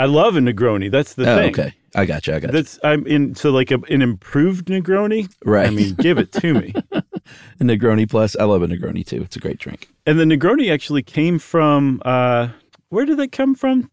[0.00, 0.90] I love a Negroni.
[0.90, 1.50] That's the oh, thing.
[1.50, 2.34] okay, I got you.
[2.34, 2.52] I got you.
[2.52, 5.32] That's I'm in so like a, an improved Negroni.
[5.44, 5.68] Right.
[5.68, 6.74] I mean, give it to me.
[7.60, 9.22] A Negroni plus, I love a Negroni too.
[9.22, 9.88] It's a great drink.
[10.06, 12.48] And the Negroni actually came from uh
[12.88, 13.90] where did it come from?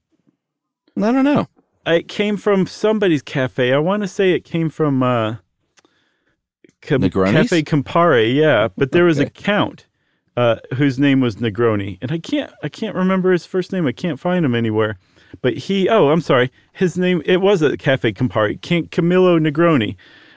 [0.98, 1.48] I don't know.
[1.86, 3.74] It came from somebody's cafe.
[3.74, 5.36] I want to say it came from uh
[6.82, 7.50] Negroni's?
[7.50, 8.68] Cafe Campari, yeah.
[8.78, 9.88] But there was a count
[10.38, 11.98] uh whose name was Negroni.
[12.02, 13.88] And I can't I can't remember his first name.
[13.88, 14.98] I can't find him anywhere.
[15.42, 16.52] But he oh, I'm sorry.
[16.74, 18.92] His name it was at Cafe Campari.
[18.92, 19.96] Camillo Negroni.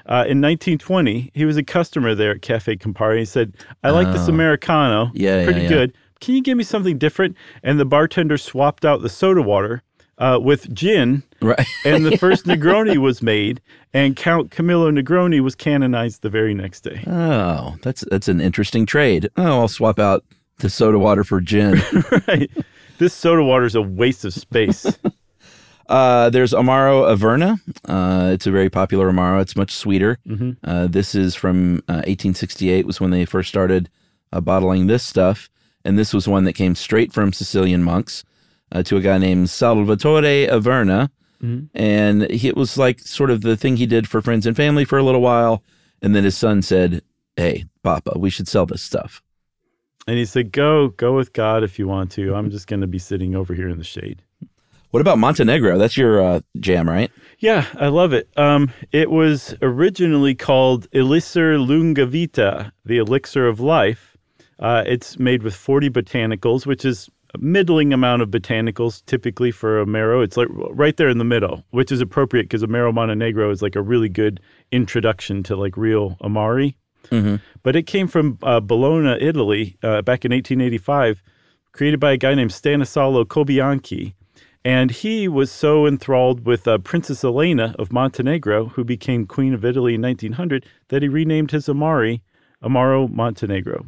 [0.08, 3.18] Uh, in 1920, he was a customer there at Cafe Campari.
[3.20, 4.32] He said, "I like this Oh.
[4.32, 5.10] Americano.
[5.14, 5.68] Yeah, yeah, pretty yeah.
[5.68, 5.92] good.
[6.20, 9.82] Can you give me something different?" And the bartender swapped out the soda water
[10.18, 11.66] uh, with gin, Right.
[11.84, 13.60] and the first Negroni was made.
[13.92, 17.02] And Count Camillo Negroni was canonized the very next day.
[17.06, 19.28] Oh, that's that's an interesting trade.
[19.36, 20.24] Oh, I'll swap out
[20.58, 21.80] the soda water for gin.
[22.28, 22.50] right.
[22.98, 24.86] This soda water is a waste of space.
[25.88, 27.60] Uh, there's Amaro Averna.
[27.84, 29.40] Uh, it's a very popular Amaro.
[29.40, 30.18] It's much sweeter.
[30.26, 30.56] Mhm.
[30.64, 33.88] Uh, this is from uh, 1868 was when they first started
[34.32, 35.48] uh, bottling this stuff,
[35.84, 38.24] and this was one that came straight from Sicilian monks
[38.72, 41.08] uh, to a guy named Salvatore Averna,
[41.42, 41.68] Mhm.
[41.74, 44.84] and he, it was like sort of the thing he did for friends and family
[44.84, 45.62] for a little while,
[46.02, 47.02] and then his son said,
[47.36, 49.22] "Hey, Papa, we should sell this stuff."
[50.08, 52.34] And he said, "Go, go with God if you want to.
[52.34, 54.22] I'm just going to be sitting over here in the shade."
[54.90, 55.78] What about Montenegro?
[55.78, 57.10] That's your uh, jam, right?
[57.38, 58.28] Yeah, I love it.
[58.36, 64.16] Um, it was originally called Elixir Lunga Vita, the elixir of life.
[64.58, 69.84] Uh, it's made with 40 botanicals, which is a middling amount of botanicals typically for
[69.84, 70.24] Amaro.
[70.24, 73.76] It's like right there in the middle, which is appropriate because Amaro Montenegro is like
[73.76, 74.40] a really good
[74.72, 76.76] introduction to like real Amari.
[77.10, 77.36] Mm-hmm.
[77.62, 81.22] But it came from uh, Bologna, Italy, uh, back in 1885,
[81.72, 84.14] created by a guy named Stanislao Cobianchi.
[84.66, 89.64] And he was so enthralled with uh, Princess Elena of Montenegro, who became Queen of
[89.64, 92.20] Italy in 1900, that he renamed his Amari
[92.64, 93.86] Amaro Montenegro.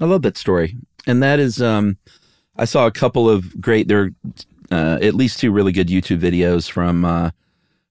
[0.00, 0.76] I love that story.
[1.06, 1.96] And that is, um,
[2.56, 4.10] I saw a couple of great, there are
[4.72, 7.30] uh, at least two really good YouTube videos from, uh,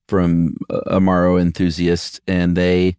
[0.08, 2.20] from uh, Amaro enthusiasts.
[2.28, 2.98] And they,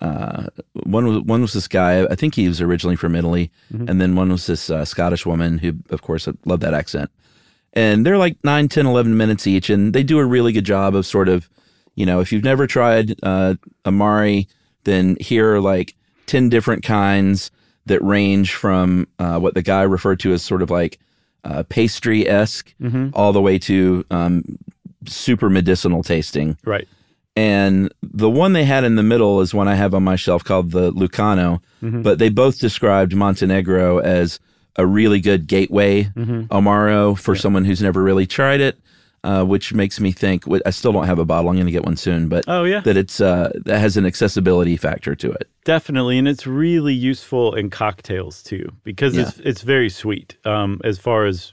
[0.00, 0.46] uh,
[0.84, 3.50] one was, one was this guy, I think he was originally from Italy.
[3.70, 3.90] Mhm.
[3.90, 7.10] And then one was this uh, Scottish woman who, of course, loved that accent.
[7.72, 9.70] And they're like 9, 10, 11 minutes each.
[9.70, 11.48] And they do a really good job of sort of,
[11.94, 13.54] you know, if you've never tried uh,
[13.86, 14.48] Amari,
[14.84, 15.94] then here are like
[16.26, 17.50] 10 different kinds
[17.86, 20.98] that range from uh, what the guy referred to as sort of like
[21.44, 23.10] uh, pastry esque Mhm.
[23.14, 24.44] all the way to um,
[25.06, 26.56] super medicinal tasting.
[26.64, 26.86] Right.
[27.36, 30.44] And the one they had in the middle is one I have on my shelf
[30.44, 32.02] called the Lucano, Mhm.
[32.02, 34.38] but they both described Montenegro as
[34.76, 36.48] a really good gateway Mhm.
[36.48, 38.78] Amaro for someone who's never really tried it,
[39.24, 40.44] uh, which makes me think.
[40.64, 41.50] I still don't have a bottle.
[41.50, 42.80] I'm going to get one soon, but Oh, yeah.
[42.80, 45.48] that it's uh, that has an accessibility factor to it.
[45.64, 50.36] Definitely, and it's really useful in cocktails too because it's it's very sweet.
[50.44, 51.52] Um, as far as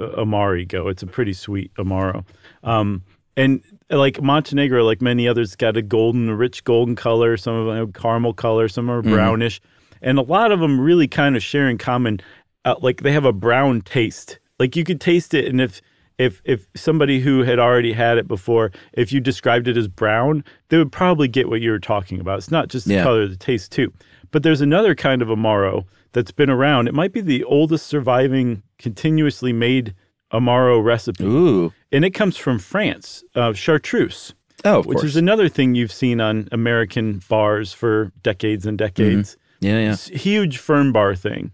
[0.00, 2.24] uh, Amari go, it's a pretty sweet Amaro.
[2.64, 3.02] Um,
[3.36, 7.36] and like Montenegro, like many others, got a golden, a rich golden color.
[7.36, 8.68] Some of them have caramel color.
[8.68, 9.10] Some are Mhm.
[9.12, 9.60] brownish,
[10.02, 12.20] and a lot of them really kind of share in common.
[12.64, 14.38] Uh, like they have a brown taste.
[14.58, 15.80] Like you could taste it, and if
[16.18, 20.44] if if somebody who had already had it before, if you described it as brown,
[20.68, 22.38] they would probably get what you were talking about.
[22.38, 23.02] It's not just the Yeah.
[23.02, 23.92] color, the taste too.
[24.30, 26.86] But there's another kind of Amaro that's been around.
[26.88, 29.94] It might be the oldest surviving continuously made
[30.32, 31.24] Amaro recipe.
[31.24, 31.72] Ooh.
[31.90, 34.34] And it comes from France, uh, chartreuse.
[34.64, 35.10] Oh, of which course.
[35.10, 39.36] is another thing you've seen on American bars for decades and decades.
[39.60, 39.66] Mm-hmm.
[39.66, 39.96] Yeah, yeah.
[40.18, 41.52] Huge fern bar thing.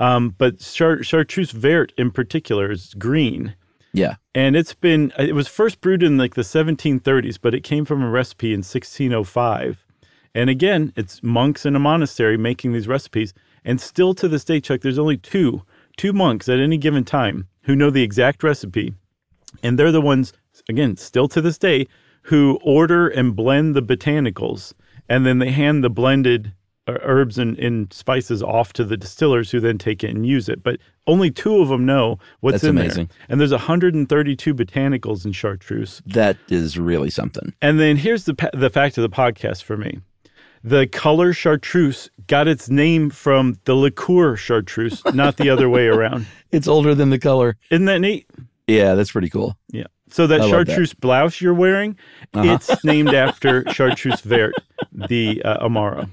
[0.00, 3.54] Um, but char- chartreuse vert in particular is green.
[3.92, 4.16] Yeah.
[4.34, 8.02] And it's been, it was first brewed in like the 1730s, but it came from
[8.02, 9.84] a recipe in 1605.
[10.34, 13.34] And again, it's monks in a monastery making these recipes.
[13.64, 15.62] And still to this day, Chuck, there's only two,
[15.96, 18.94] two monks at any given time who know the exact recipe.
[19.62, 20.32] And they're the ones,
[20.68, 21.86] again, still to this day,
[22.22, 24.72] who order and blend the botanicals.
[25.08, 26.50] And then they hand the blended uh,
[26.88, 30.62] herbs and, and spices off to the distillers who then take it and use it.
[30.62, 33.06] But only two of them know what's That's in amazing.
[33.06, 33.16] there.
[33.28, 36.02] And there's 132 botanicals in chartreuse.
[36.06, 37.52] That is really something.
[37.62, 40.00] And then here's the the fact of the podcast for me.
[40.62, 46.26] The color chartreuse got its name from the liqueur chartreuse, not the other way around.
[46.50, 47.56] It's older than the color.
[47.70, 48.26] Isn't that neat?
[48.66, 49.56] Yeah, that's pretty cool.
[49.70, 49.86] Yeah.
[50.10, 50.66] So that I love that.
[50.66, 51.96] chartreuse blouse you're wearing,
[52.34, 52.52] Uh-huh.
[52.54, 54.52] it's named after chartreuse vert,
[54.92, 56.10] the uh, Amaro.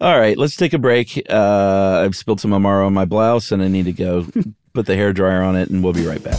[0.00, 1.22] All right, let's take a break.
[1.28, 4.26] Uh, I've spilled some Amaro on my blouse, and I need to go
[4.74, 6.38] put the hair dryer on it, and we'll be right back.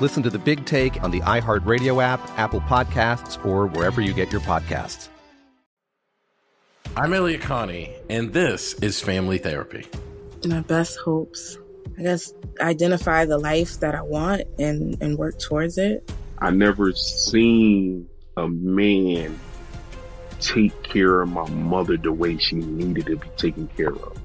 [0.00, 4.32] Listen to The Big Take on the iHeartRadio app, Apple Podcasts, or wherever you get
[4.32, 5.08] your podcasts.
[6.96, 9.86] I'm Elliott Connie, and this is Family Therapy.
[10.46, 11.58] My best hopes.
[11.98, 12.32] I guess
[12.62, 16.10] identify the life that I want and, and work towards it.
[16.38, 19.38] I never seen a man
[20.40, 24.16] take care of my mother the way she needed to be taken care of.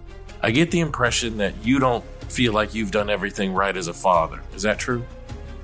[0.42, 3.94] I get the impression that you don't feel like you've done everything right as a
[3.94, 4.42] father.
[4.56, 5.04] Is that true?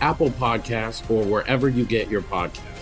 [0.00, 2.80] Apple Podcasts, or wherever you get your podcasts.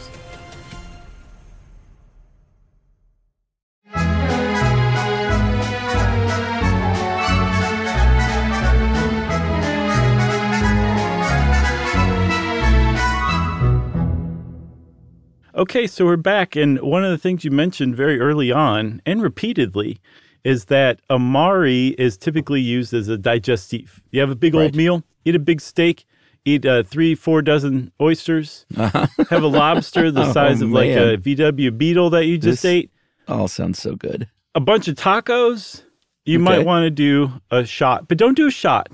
[15.59, 19.21] Okay, so we're back, and one of the things you mentioned very early on and
[19.21, 20.01] repeatedly
[20.45, 24.01] is that amari is typically used as a digestif.
[24.13, 24.63] You have a big right.
[24.63, 26.07] old meal, eat a big steak,
[26.45, 31.17] eat uh, three, four dozen oysters, have a lobster the Oh, size of like a.
[31.19, 32.91] VW Beetle that you just This ate,
[33.27, 34.29] all sounds so good.
[34.55, 35.83] a bunch of tacos.
[36.25, 38.89] You might want to do a shot, but don't do a shot.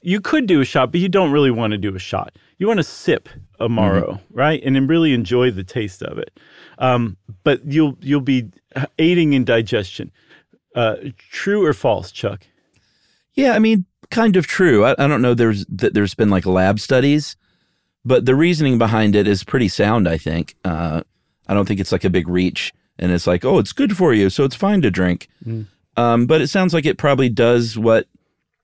[0.00, 2.36] you could do a shot, but you don't really want to do a shot.
[2.58, 6.38] You want to sip Amaro, right, and then really enjoy the taste of it.
[6.78, 8.50] Um, but you'll you'll be
[9.00, 10.12] aiding in digestion.
[10.76, 12.46] Uh, true or false, Chuck?
[13.34, 14.84] Yeah, I mean, kind of true.
[14.84, 15.34] I, I don't know.
[15.34, 17.34] There's that there's been like lab studies,
[18.04, 20.08] but the reasoning behind it is pretty sound.
[20.08, 20.54] I think.
[20.64, 21.02] Uh,
[21.48, 24.14] I don't think it's like a big reach, and it's like, oh, it's good for
[24.14, 25.28] you, so it's fine to drink.
[25.44, 25.66] Mm.
[25.96, 28.06] Um, but it sounds like it probably does what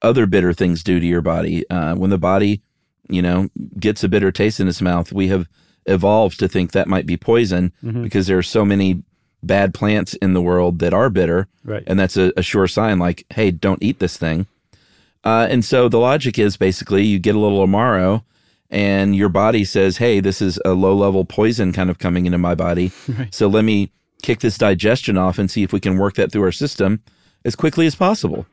[0.00, 1.68] other bitter things do to your body.
[1.68, 2.62] Uh, when the body,
[3.10, 5.48] you know, gets a bitter taste in its mouth, we have
[5.86, 8.04] evolved to think that might be poison Mhm.
[8.04, 9.02] because there are so many
[9.42, 11.48] bad plants in the world that are bitter.
[11.64, 11.82] Right.
[11.86, 14.46] And that's a, a sure sign like, hey, don't eat this thing.
[15.24, 18.22] Uh, and so the logic is basically you get a little Amaro
[18.70, 22.38] and your body says, hey, this is a low level poison kind of coming into
[22.38, 22.92] my body.
[23.08, 23.34] Right.
[23.34, 23.90] So let me
[24.22, 27.02] kick this digestion off and see if we can work that through our system
[27.44, 28.46] as quickly as possible.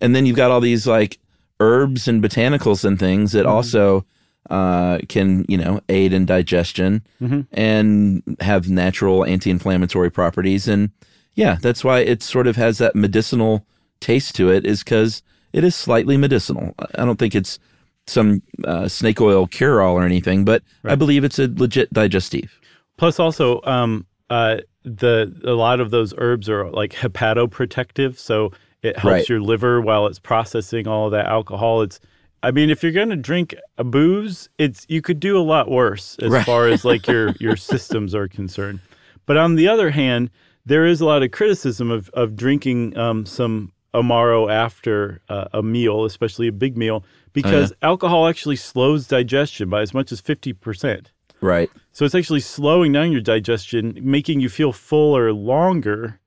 [0.00, 1.18] And then you've got all these like
[1.58, 4.04] herbs and botanicals and things that also
[4.50, 7.46] uh, can, you know, aid in digestion Mhm.
[7.52, 10.68] and have natural anti inflammatory properties.
[10.68, 10.90] And
[11.34, 13.66] yeah, that's why it sort of has that medicinal
[14.00, 15.22] taste to it, is because
[15.52, 16.74] it is slightly medicinal.
[16.78, 17.58] I don't think it's
[18.06, 22.60] some uh, snake oil cure all or anything, but I believe it's a legit digestive.
[22.98, 28.96] Plus, also, um, uh, the a lot of those herbs are like hepatoprotective, so it
[28.98, 29.28] helps Right.
[29.28, 31.82] your liver while it's processing all of that alcohol.
[31.82, 31.98] It's,
[32.42, 36.16] I mean, if you're gonna drink a booze, it's you could do a lot worse
[36.22, 36.46] as Right.
[36.46, 38.80] far as like your your systems are concerned.
[39.26, 40.30] But on the other hand,
[40.64, 45.62] there is a lot of criticism of of drinking um, some amaro after uh, a
[45.62, 50.52] meal, especially a big meal, because alcohol actually slows digestion by as much as fifty
[50.52, 51.12] percent.
[51.40, 51.70] Right.
[51.92, 56.18] So it's actually slowing down your digestion, making you feel fuller longer.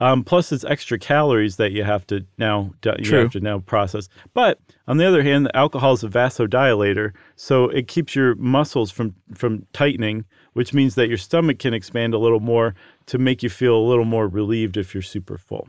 [0.00, 3.20] Um, plus, it's extra calories that you have to now you True.
[3.22, 4.08] have to now process.
[4.32, 4.58] But
[4.88, 9.14] on the other hand, the alcohol is a vasodilator, so it keeps your muscles from
[9.34, 12.74] from tightening, which means that your stomach can expand a little more
[13.06, 15.68] to make you feel a little more relieved if you're super full.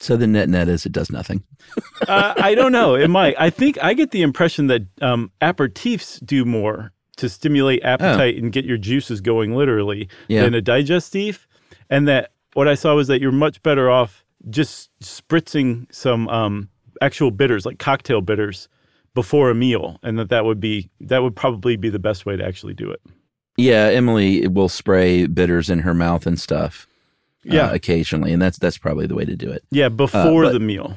[0.00, 1.42] So the net net is it does nothing.
[2.08, 2.94] uh, I don't know.
[2.94, 3.34] It might.
[3.38, 8.52] I think I get the impression that um, aperitifs do more to stimulate appetite and
[8.52, 10.44] get your juices going literally Yeah.
[10.44, 11.46] than a digestif,
[11.90, 16.68] And that what I saw was that you're much better off just spritzing some um,
[17.02, 18.68] actual bitters, like cocktail bitters,
[19.14, 22.36] before a meal, and that that would be that would probably be the best way
[22.36, 23.00] to actually do it.
[23.56, 26.86] Yeah, Emily will spray bitters in her mouth and stuff.
[27.50, 27.72] Uh, Yeah.
[27.72, 29.64] occasionally, and that's that's probably the way to do it.
[29.70, 30.94] Yeah, before but- the meal.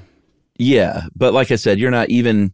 [0.58, 2.54] Yeah, but like I said, you're not even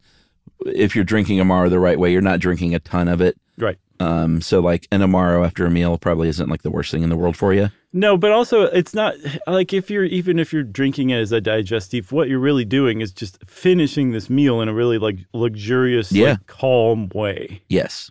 [0.66, 3.38] if you're drinking Amaro the right way, you're not drinking a ton of it.
[3.58, 3.78] Right.
[4.00, 7.10] Um, so like an Amaro after a meal probably isn't like the worst thing in
[7.10, 7.70] the world for you.
[7.92, 9.16] No, but also it's not
[9.48, 13.02] like if you're even if you're drinking it as a digestive, what you're really doing
[13.02, 16.32] is just finishing this meal in a really like luxurious, Yeah.
[16.32, 17.62] like, calm way.
[17.70, 18.10] Yes.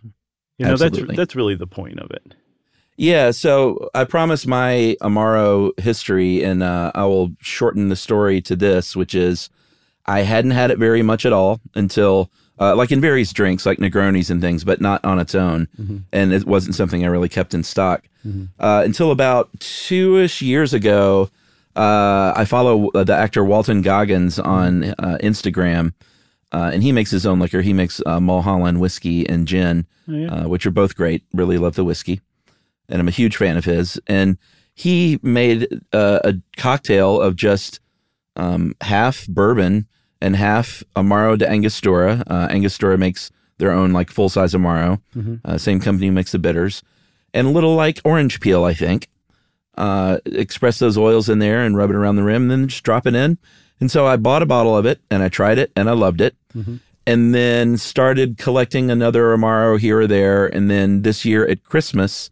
[0.57, 1.01] You know, Absolutely.
[1.07, 2.35] that's that's really the point of it.
[2.99, 8.55] Yeah, so I promise my Amaro history, and uh, I will shorten the story to
[8.55, 9.49] this, which is
[10.07, 13.77] I hadn't had it very much at all until, uh, like in various drinks, like
[13.77, 15.67] Negronis and things, but not on its own.
[15.79, 16.03] Mhm.
[16.11, 18.47] And it wasn't something I really kept in stock Mhm.
[18.59, 21.29] uh, until about two ish years ago.
[21.75, 25.93] Uh, I follow the actor Walton Goggins on uh, Instagram,
[26.51, 27.61] uh, and he makes his own liquor.
[27.61, 30.27] He makes uh, Mulholland whiskey and gin, Oh, yeah.
[30.33, 31.21] uh, which are both great.
[31.33, 32.21] Really love the whiskey
[32.89, 33.99] and I'm a huge fan of his.
[34.07, 34.37] And
[34.73, 37.79] he made uh, a cocktail of just
[38.35, 39.87] um, half bourbon
[40.21, 42.23] and half Amaro de Angostura.
[42.27, 45.01] Uh, Angostura makes their own like full size Amaro.
[45.15, 45.41] Mhm.
[45.43, 46.83] Uh, same company makes the bitters,
[47.33, 49.07] and a little like orange peel, I think.
[49.75, 52.83] Uh, express those oils in there and rub it around the rim, and then just
[52.83, 53.37] drop it in.
[53.79, 56.19] And so I bought a bottle of it and I tried it and I loved
[56.19, 56.79] it Mhm.
[57.05, 60.47] and then started collecting another Amaro here or there.
[60.47, 62.31] And then this year at Christmas,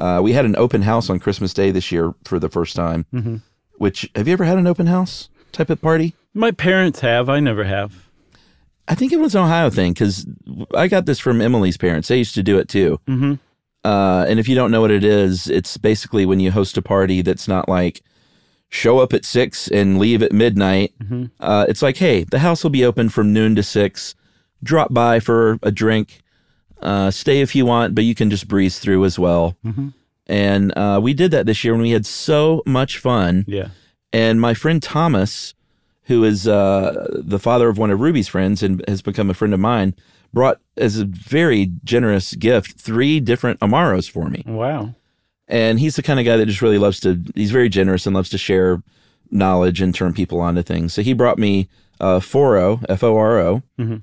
[0.00, 3.06] uh, we had an open house on Christmas Day this year for the first time.
[3.14, 3.42] Mhm.
[3.78, 6.14] Which have you ever had an open house type of party?
[6.34, 7.28] My parents have.
[7.28, 8.08] I never have.
[8.88, 10.26] I think it was an Ohio thing because
[10.74, 12.08] I got this from Emily's parents.
[12.08, 12.98] They used to do it too.
[13.08, 13.34] Mm-hmm.
[13.84, 16.82] Uh, and if you don't know what it is, it's basically when you host a
[16.82, 18.02] party that's not like
[18.68, 20.92] show up at six and leave at midnight.
[21.02, 21.30] Mhm.
[21.40, 24.14] Uh, it's like, hey, the house will be open from noon to six.
[24.62, 26.20] Drop by for a drink.
[26.82, 29.56] Uh, stay if you want, but you can just breeze through as well.
[29.64, 29.92] Mhm.
[30.26, 33.44] and uh, we did that this year, and we had so much fun.
[33.48, 33.68] Yeah.
[34.12, 35.54] And my friend Thomas,
[36.04, 39.52] who is uh, the father of one of Ruby's friends and has become a friend
[39.52, 39.94] of mine,
[40.32, 44.44] brought as a very generous gift three different Amaros for me.
[44.46, 44.94] Wow.
[45.48, 48.14] And he's the kind of guy that just really loves to, he's very generous and
[48.14, 48.82] loves to share
[49.32, 50.92] knowledge and turn people on to things.
[50.94, 51.68] So he brought me
[51.98, 54.02] uh, Foro, F O R O, Mhm.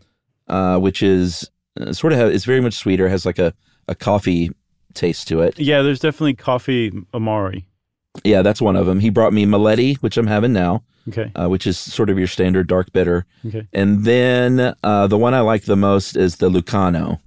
[0.49, 1.49] uh, which is
[1.80, 3.53] uh, sort of, it's very much sweeter, has like a,
[3.88, 4.51] a coffee
[4.93, 5.59] taste to it.
[5.59, 7.67] Yeah, there's definitely coffee amari.
[8.23, 8.99] Yeah, that's one of them.
[8.99, 10.84] He brought me Meletti, which I'm having now.
[11.09, 11.32] Okay.
[11.36, 13.25] Uh, which is sort of your standard dark bitter.
[13.45, 13.65] Okay.
[13.71, 17.19] And then uh, the one I like the most is the Lucano.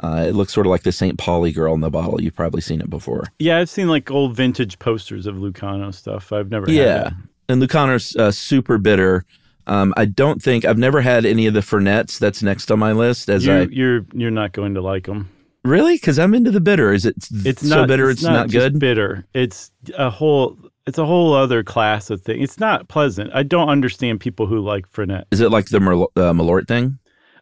[0.00, 1.18] Uh, it looks sort of like the St.
[1.18, 2.20] Pauli girl in the bottle.
[2.20, 3.24] You've probably seen it before.
[3.38, 6.32] Yeah, I've seen like old vintage posters of Lucano stuff.
[6.32, 7.10] I've never had Yeah.
[7.48, 9.24] And Lucano's uh, super bitter.
[9.66, 12.18] Um, I don't think I've never had any of the Fernets.
[12.18, 13.28] That's next on my list.
[13.28, 15.30] As you, I you're you're not going to like them.
[15.64, 16.92] really because I'm into the bitter.
[16.92, 18.10] Is it It's so not bitter?
[18.10, 18.78] It's, not, just good.
[18.78, 19.26] Bitter.
[19.34, 20.58] It's a whole.
[20.86, 22.42] It's a whole other class of thing.
[22.42, 23.30] It's not pleasant.
[23.32, 25.24] I don't understand people who like Fernet.
[25.30, 26.98] Is it like the uh, Malort thing?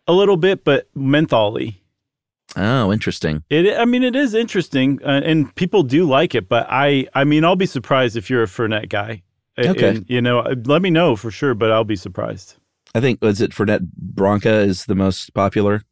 [0.06, 1.76] A little bit, but mentholy.
[2.54, 3.42] Oh, interesting.
[3.50, 3.76] It.
[3.76, 6.48] I mean, it is interesting, uh, and people do like it.
[6.48, 7.08] But I.
[7.14, 9.22] I mean, I'll be surprised if you're a Fernet guy.
[9.58, 9.96] Okay.
[9.96, 12.54] and, you know, uh, let me know for sure, but I'll be surprised.
[12.94, 15.82] I think was it Fernet Branca is the most popular.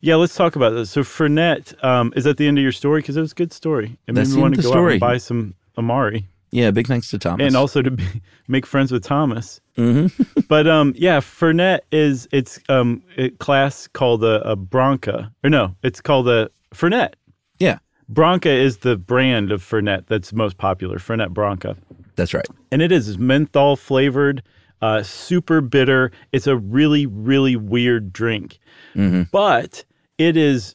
[0.00, 0.90] Yeah, let's talk about this.
[0.90, 3.00] So Fernet, um, is that the end of your story?
[3.00, 3.98] Because it was a good story.
[4.06, 4.92] It made That's me want to go the out story.
[4.94, 6.26] and buy some Amari.
[6.52, 7.46] Yeah, big thanks to Thomas.
[7.46, 8.04] and also to be,
[8.48, 9.60] make friends with Thomas.
[9.76, 10.40] Mm-hmm.
[10.48, 15.76] but um, yeah, Fernet is it's um a class called a, a Bronca or no,
[15.82, 17.12] it's called a Fernet.
[17.58, 20.96] Yeah, Branca is the brand of Fernet that's most popular.
[20.98, 21.76] Fernet Bronca,
[22.16, 22.46] that's right.
[22.72, 24.42] and it is menthol flavored,
[24.82, 26.10] uh, super bitter.
[26.32, 28.58] It's a really really weird drink,
[28.94, 29.24] Mm-hmm.
[29.32, 29.84] but
[30.18, 30.74] it is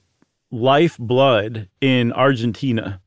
[0.52, 3.02] lifeblood in Argentina.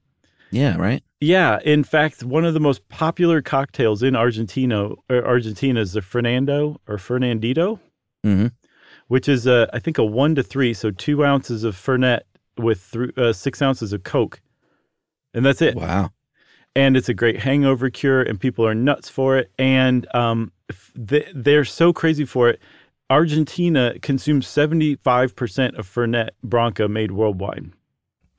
[0.50, 1.02] Yeah, right.
[1.20, 6.02] Yeah, in fact, one of the most popular cocktails in Argentina, or Argentina is the
[6.02, 7.78] Fernando or Fernandito,
[8.24, 8.46] Mm-hmm.
[9.08, 12.20] which is a, I think a one to three, so two ounces of Fernet
[12.56, 14.40] with thr uh, six ounces of Coke,
[15.34, 15.74] and that's it.
[15.76, 16.10] Wow.
[16.78, 19.50] And it's a great hangover cure, and people are nuts for it.
[19.58, 20.52] And um,
[20.94, 22.60] they're so crazy for it.
[23.10, 27.72] Argentina consumes seventy five percent of Fernet Branca made worldwide.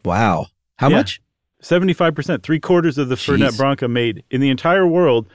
[0.05, 0.47] Wow.
[0.77, 1.21] How much?
[1.61, 3.57] 75%, three quarters of the Fernet Jeez.
[3.57, 5.27] Branca made in the entire world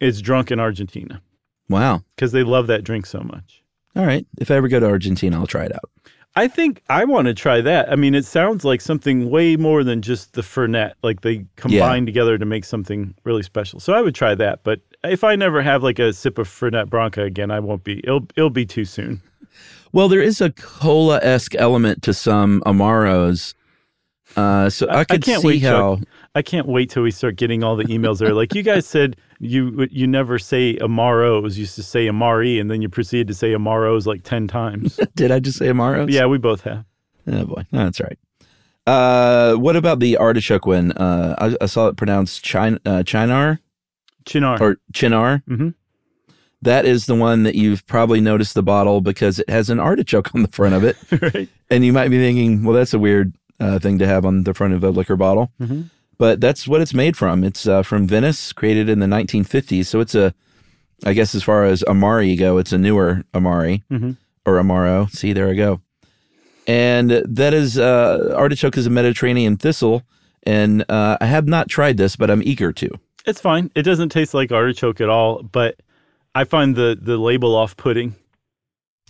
[0.00, 1.20] is drunk in Argentina
[1.68, 2.02] Wow.
[2.16, 3.62] because they love that drink so much.
[3.94, 4.26] All right.
[4.38, 5.90] If I ever go to Argentina, I'll try it out.
[6.36, 7.90] I think I want to try that.
[7.90, 10.92] I mean, it sounds like something way more than just the Fernet.
[11.02, 13.80] Like they combine together to make something really special.
[13.80, 14.62] So I would try that.
[14.62, 17.98] But if I never have like a sip of Fernet Branca again, I won't be.
[18.04, 19.20] It'll it'll be too soon.
[19.92, 23.54] Well, there is a cola esque element to some Amaros.
[24.36, 25.62] Uh, so I, could can't see wait.
[25.62, 25.96] how.
[25.96, 26.04] Chuck.
[26.36, 28.32] I can't wait till we start getting all the emails there.
[28.32, 31.54] Like you guys said, you you never say Amaros.
[31.56, 35.00] You used to say Amari, and then you proceeded to say Amaros like ten times.
[35.16, 36.10] Did I just say Amaros?
[36.10, 36.84] yeah, we both have.
[37.26, 38.18] Oh boy, No, that's right.
[38.86, 40.92] Uh, what about the artichoke one?
[40.92, 43.58] Uh, I, I saw it pronounced chin, uh, Cynar
[44.24, 44.60] Cynar.
[44.60, 45.42] or Cynar.
[45.44, 45.74] Mhm.
[46.62, 50.34] That is the one that you've probably noticed the bottle because it has an artichoke
[50.34, 50.96] on the front of it,
[51.34, 51.48] right.
[51.70, 54.54] and you might be thinking, well, that's a weird uh, thing to have on the
[54.54, 55.52] front of a liquor bottle.
[55.60, 55.90] Mhm.
[56.18, 57.44] But that's what it's made from.
[57.44, 59.86] It's uh, from Venice, created in the 1950s.
[59.86, 60.34] So it's a,
[61.04, 64.16] I guess as far as Amari go, it's a newer Amari Mhm.
[64.44, 65.08] or Amaro.
[65.10, 65.80] See, there I go.
[66.66, 70.02] And that is uh, artichoke is a Mediterranean thistle,
[70.44, 72.88] and uh, I have not tried this, but I'm eager to.
[73.26, 73.70] It's fine.
[73.74, 75.76] It doesn't taste like artichoke at all, but
[76.34, 78.14] I find the the label off putting.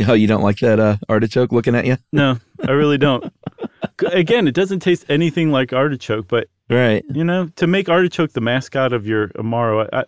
[0.07, 1.99] Oh, you don't like that uh, artichoke looking at you?
[2.13, 3.31] No, I really don't.
[4.03, 7.05] Again, it doesn't taste anything like artichoke, but Right.
[7.13, 10.05] you know, to make artichoke the mascot of your Amaro, I, I,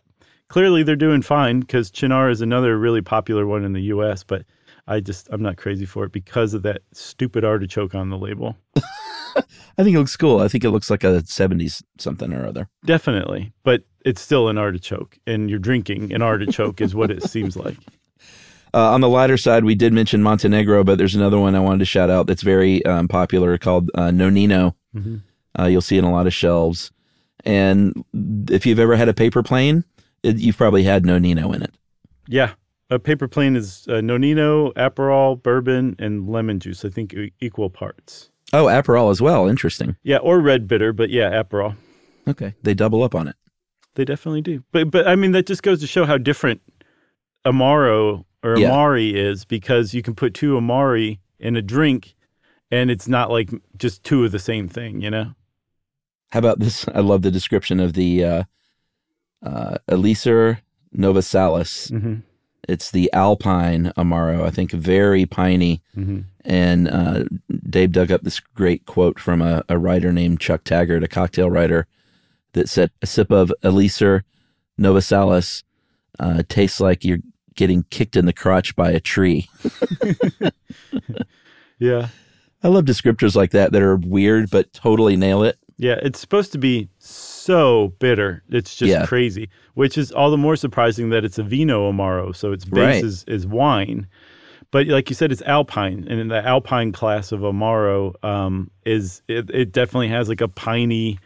[0.48, 4.22] clearly they're doing fine because Cynar is another really popular one in the U.S.
[4.22, 4.44] But
[4.86, 8.56] I just I'm not crazy for it because of that stupid artichoke on the label.
[9.36, 10.40] I think it looks cool.
[10.40, 12.68] I think it looks like a 70s something or other.
[12.84, 17.56] Definitely, but it's still an artichoke, and you're drinking an artichoke is what it seems
[17.56, 17.76] like.
[18.74, 21.80] Uh, on the lighter side, we did mention Montenegro, but there's another one I wanted
[21.80, 24.74] to shout out that's very um, popular called uh, Nonino.
[24.94, 25.22] Mhm.
[25.58, 26.90] Uh, you'll see it in a lot of shelves.
[27.44, 28.04] And
[28.50, 29.84] if you've ever had a paper plane,
[30.22, 31.74] it, you've probably had Nonino in it.
[32.28, 32.52] Yeah.
[32.88, 36.84] A paper plane is uh, Nonino, Aperol, bourbon, and lemon juice.
[36.84, 38.30] I think equal parts.
[38.52, 39.48] Oh, Aperol as well.
[39.48, 39.96] Interesting.
[40.02, 41.74] Yeah, or red bitter, but yeah, Aperol.
[42.28, 42.54] Okay.
[42.62, 43.36] They double up on it.
[43.94, 44.62] They definitely do.
[44.72, 46.60] But but I mean that just goes to show how different
[47.46, 48.70] Amaro or Yeah.
[48.70, 52.14] Amari is because you can put two Amari in a drink
[52.70, 55.34] and it's not like just two of the same thing, you know?
[56.30, 56.86] How about this?
[56.94, 58.42] I love the description of the uh,
[59.44, 60.58] uh, Elisir
[60.96, 61.90] Novasalus.
[61.90, 62.14] Mm-hmm.
[62.68, 64.44] It's the alpine amaro.
[64.46, 65.82] I think very piney.
[65.96, 66.24] Mhm.
[66.44, 67.24] And uh,
[67.68, 71.50] Dave dug up this great quote from a, a writer named Chuck Taggart, a cocktail
[71.50, 71.86] writer,
[72.52, 74.22] that said, "A sip of Elisir
[74.78, 75.64] Novasalus
[76.20, 77.18] uh, tastes like you're
[77.54, 79.48] getting kicked in the crotch by a tree."
[81.78, 82.08] Yeah.
[82.62, 85.58] I love descriptors like that that are weird but totally nail it.
[85.78, 88.42] Yeah, it's supposed to be so bitter.
[88.50, 89.04] It's just Yeah.
[89.06, 92.76] crazy, which is all the more surprising that it's a vino amaro, so its base
[92.80, 93.04] Right.
[93.04, 94.06] is, is wine.
[94.70, 99.22] But like you said, it's alpine, and in the alpine class of amaro um, is
[99.26, 101.18] it, it definitely has like a piney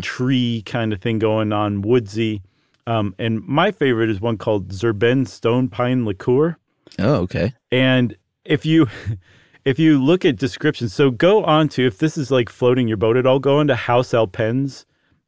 [0.00, 2.40] tree kind of thing going on, woodsy.
[2.86, 6.56] Um, and my favorite is one called Zerben Stone Pine Liqueur.
[6.98, 7.54] Oh, okay.
[7.70, 8.88] And if you
[9.64, 12.96] if you look at descriptions, so go on to if this is like floating your
[12.96, 14.84] boat at all, go into Haus Alpenz,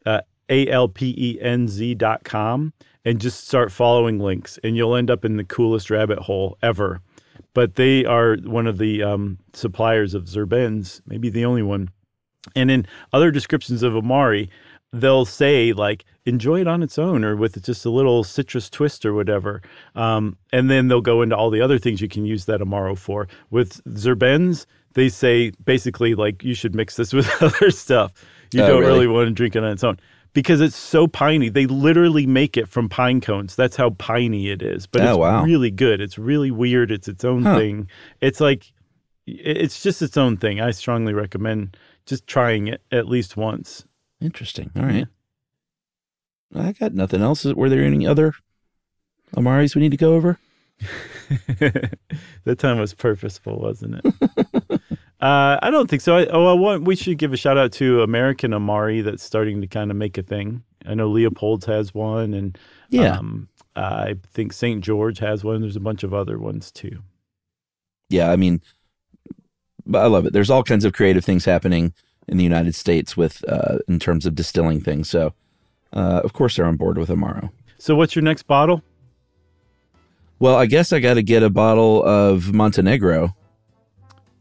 [0.07, 2.73] uh, A L P E N Z dot com,
[3.05, 7.01] and just start following links, and you'll end up in the coolest rabbit hole ever.
[7.53, 11.91] But they are one of the um, suppliers of Zirbenz, maybe the only one.
[12.57, 14.51] And in other descriptions of Amari,
[15.01, 19.05] they'll say like enjoy it on its own or with just a little citrus twist
[19.05, 19.61] or whatever.
[19.95, 22.97] Um, and then they'll go into all the other things you can use that Amaro
[22.97, 23.29] for.
[23.51, 28.13] With Zirbenz, they say basically like you should mix this with other stuff.
[28.53, 28.93] You Oh, don't really?
[28.93, 29.07] really?
[29.09, 29.99] want to drink it on its own
[30.33, 31.49] because it's so piney.
[31.49, 33.57] They literally make it from pine cones.
[33.57, 34.87] That's how piney it is.
[34.87, 35.43] But Oh, it's wow.
[35.45, 36.01] really good.
[36.01, 36.91] It's really weird.
[36.93, 37.59] It's its own Huh.
[37.59, 37.89] thing.
[38.21, 38.71] It's like
[39.27, 40.61] it's just its own thing.
[40.61, 41.77] I strongly recommend
[42.07, 43.85] just trying it at least once.
[44.25, 44.71] Interesting.
[44.75, 45.07] All right.
[46.55, 47.45] I got nothing else.
[47.45, 48.33] Were there any other
[49.37, 50.39] Amaris we need to go over?
[51.59, 54.15] that time was purposeful, wasn't it?
[55.21, 56.17] uh, I don't think so.
[56.17, 59.61] I, oh, I want, we should give a shout out to American Amari that's starting
[59.61, 60.63] to kind of make a thing.
[60.87, 62.59] I know Leopold's has one, and
[62.89, 63.19] Yeah.
[63.19, 64.83] um, I think St.
[64.83, 65.61] George has one.
[65.61, 67.03] There's a bunch of other ones too.
[68.11, 68.61] Yeah, I mean,
[69.87, 70.33] but I love it.
[70.33, 71.93] There's all kinds of creative things happening
[72.29, 75.09] in the United States with uh, in terms of distilling things.
[75.09, 75.35] So,
[75.93, 77.51] uh, of course, they're on board with Amaro.
[77.79, 78.83] So, what's your next bottle?
[80.39, 83.35] Well, I guess I got to get a bottle of Montenegro.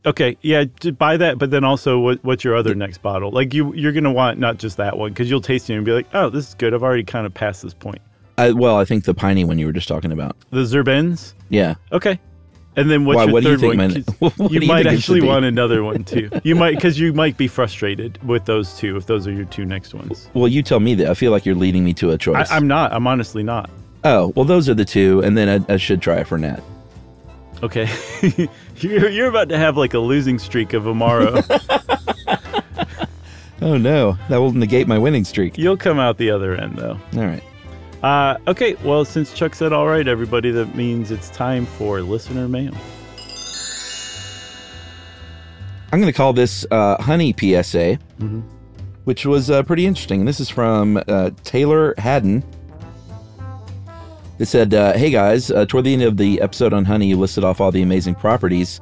[0.06, 3.32] Okay, yeah, to buy that, but then also, what, what's your other next bottle?
[3.32, 5.94] Like you, you're gonna want not just that one because you'll taste it and be
[5.94, 6.74] like, oh, this is good.
[6.74, 8.02] I've already kind of passed this point.
[8.38, 10.36] I, well, I think the piney one you were just talking about.
[10.50, 11.34] The Zirbenz.
[11.50, 11.76] Yeah.
[11.92, 12.20] Okay.
[12.76, 13.88] And then what's Why, your what do you third think one?
[13.94, 16.30] my- 'Cause what you do you might actually want another one too.
[16.44, 19.66] You might because you might be frustrated with those two if those are your two
[19.66, 20.30] next ones.
[20.34, 21.08] Well, you tell me that.
[21.08, 22.50] I feel like you're leading me to a choice.
[22.52, 22.92] I, I'm not.
[22.94, 23.70] I'm honestly not.
[24.04, 26.62] oh, well, those are the two, and then I, I should try a Fernet.
[27.62, 27.88] Okay.
[28.78, 31.42] you're, you're about to have like a losing streak of Amaro.
[33.62, 35.58] Oh no, that will negate my winning streak.
[35.58, 37.00] You'll come out the other end though.
[37.16, 37.44] All right.
[38.04, 38.76] Uh, okay.
[38.84, 42.76] Well, since Chuck said all right, everybody, that means it's time for listener mail.
[45.92, 47.98] I'm going to call this uh, Honey PSA,
[49.06, 50.26] which was uh, pretty interesting.
[50.26, 52.44] This is from uh, Taylor Haddon.
[54.40, 57.18] It said, uh, Hey guys, uh, toward the end of the episode on honey, you
[57.18, 58.82] listed off all the amazing properties.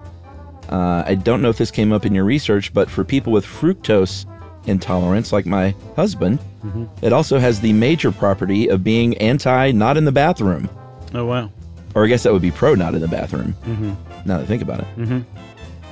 [0.69, 3.45] Uh, I don't know if this came up in your research, but for people with
[3.45, 4.25] fructose
[4.65, 6.87] intolerance, like my husband, Mhm.
[7.01, 10.69] it also has the major property of being anti not in the bathroom.
[11.13, 11.49] Oh wow.
[11.95, 13.89] Or I guess that would be pro not in the bathroom, Mm-hmm.
[14.25, 14.87] now that I think about it.
[14.97, 15.19] Mm-hmm.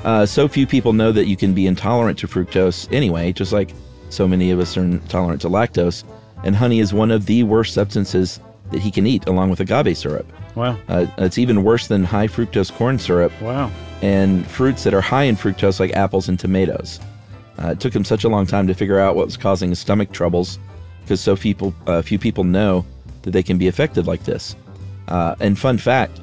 [0.05, 3.73] Uh, so few people know that you can be intolerant to fructose anyway, just like
[4.09, 6.03] so many of us are intolerant to lactose.
[6.43, 8.39] And honey is one of the worst substances
[8.71, 10.31] that he can eat, along with agave syrup.
[10.55, 10.77] Wow.
[10.87, 13.71] Uh, it's even worse than high fructose corn syrup Wow.
[14.01, 16.99] and fruits that are high in fructose, like apples and tomatoes.
[17.61, 19.79] Uh, it took him such a long time to figure out what was causing his
[19.79, 20.57] stomach troubles
[21.01, 22.85] because so few people, uh, few people know
[23.23, 24.55] that they can be affected like this.
[25.07, 26.21] Uh, and fun fact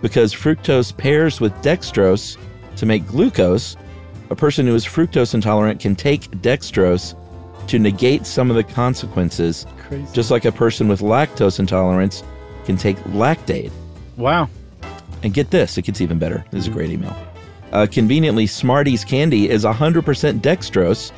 [0.00, 2.36] because fructose pairs with dextrose
[2.76, 3.76] to make glucose,
[4.30, 7.16] a person who is fructose intolerant can take dextrose
[7.66, 10.06] to negate some of the consequences, Crazy.
[10.12, 12.22] just like a person with lactose intolerance
[12.64, 13.72] can take lactase.
[14.16, 14.48] Wow.
[15.22, 16.44] And get this, it gets even better.
[16.50, 17.16] This is a great email.
[17.72, 21.12] Uh, conveniently, Smarties candy is 100% dextrose,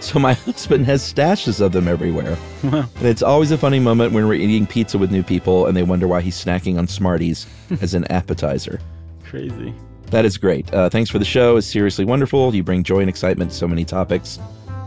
[0.00, 2.36] so my husband has stashes of them everywhere.
[2.64, 2.88] Wow.
[2.96, 5.82] And it's always a funny moment when we're eating pizza with new people and they
[5.82, 7.46] wonder why he's snacking on Smarties
[7.82, 8.80] as an appetizer.
[9.24, 9.74] Crazy.
[10.06, 10.72] That is great.
[10.74, 11.56] Uh, thanks for the show.
[11.56, 12.54] It's seriously wonderful.
[12.54, 14.40] You bring joy and excitement to so many topics.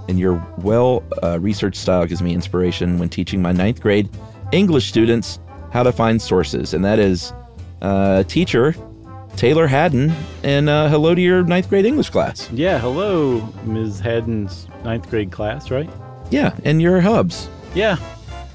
[0.09, 4.09] And your well uh, researched style gives me inspiration when teaching my ninth grade
[4.51, 5.39] English students
[5.71, 6.73] how to find sources.
[6.73, 7.31] And that is
[7.81, 8.75] uh, teacher
[9.35, 10.13] Taylor Haddon.
[10.43, 12.49] And uh, hello to your ninth grade English class.
[12.51, 12.79] Yeah.
[12.79, 13.99] Hello, Ms.
[13.99, 15.89] Haddon's ninth grade class, right?
[16.29, 17.49] Yeah, and your hubs.
[17.75, 17.97] Yeah.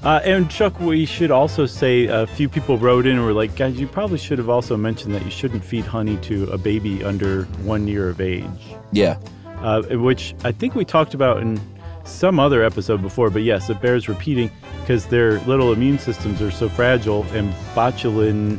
[0.01, 3.55] Uh, and Chuck, we should also say a few people wrote in and were like,
[3.55, 7.03] guys, you probably should have also mentioned that you shouldn't feed honey to a baby
[7.03, 8.45] under one year of age.
[8.93, 9.19] Yeah.
[9.61, 11.59] Uh, which I think we talked about in
[12.05, 14.49] some other episode before, but yes, it bears repeating
[14.79, 18.57] because their little immune systems are so fragile and botulin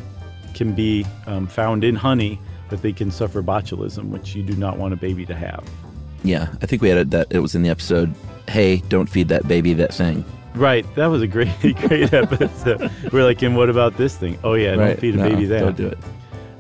[0.55, 4.79] can be um, found in honey that they can suffer botulism, which you do not
[4.79, 5.65] want a baby to have.
[6.23, 8.15] Yeah, I think we had it that it was in the episode.
[8.49, 10.25] Hey, don't feed that baby that thing.
[10.55, 12.91] Right, that was a great, great episode.
[13.13, 14.39] We're like, and what about this thing?
[14.43, 15.61] Oh yeah, Right, don't feed a no, baby that.
[15.61, 15.99] don't do it.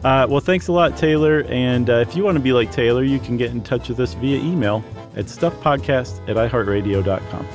[0.04, 1.44] Uh, well, thanks a lot, Taylor.
[1.48, 4.00] And uh, if you want to be like Taylor, you can get in touch with
[4.00, 4.82] us via email
[5.14, 7.46] at stuffpodcast at iheartradio.com.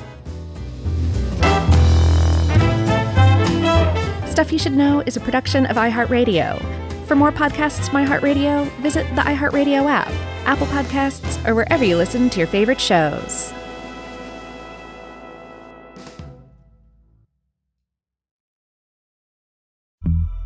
[4.36, 6.60] Stuff You Should Know is a production of iHeartRadio.
[7.06, 10.10] For more podcasts from iHeartRadio, visit the iHeartRadio app,
[10.44, 13.54] Apple Podcasts, or wherever you listen to your favorite shows.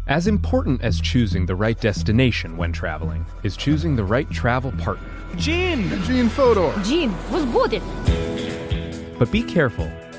[0.07, 5.11] As important as choosing the right destination when traveling is choosing the right travel partner.
[5.35, 6.01] Gene!
[6.05, 6.73] Gene Fodor!
[6.85, 7.83] Gene, was good.
[9.19, 9.91] But be careful,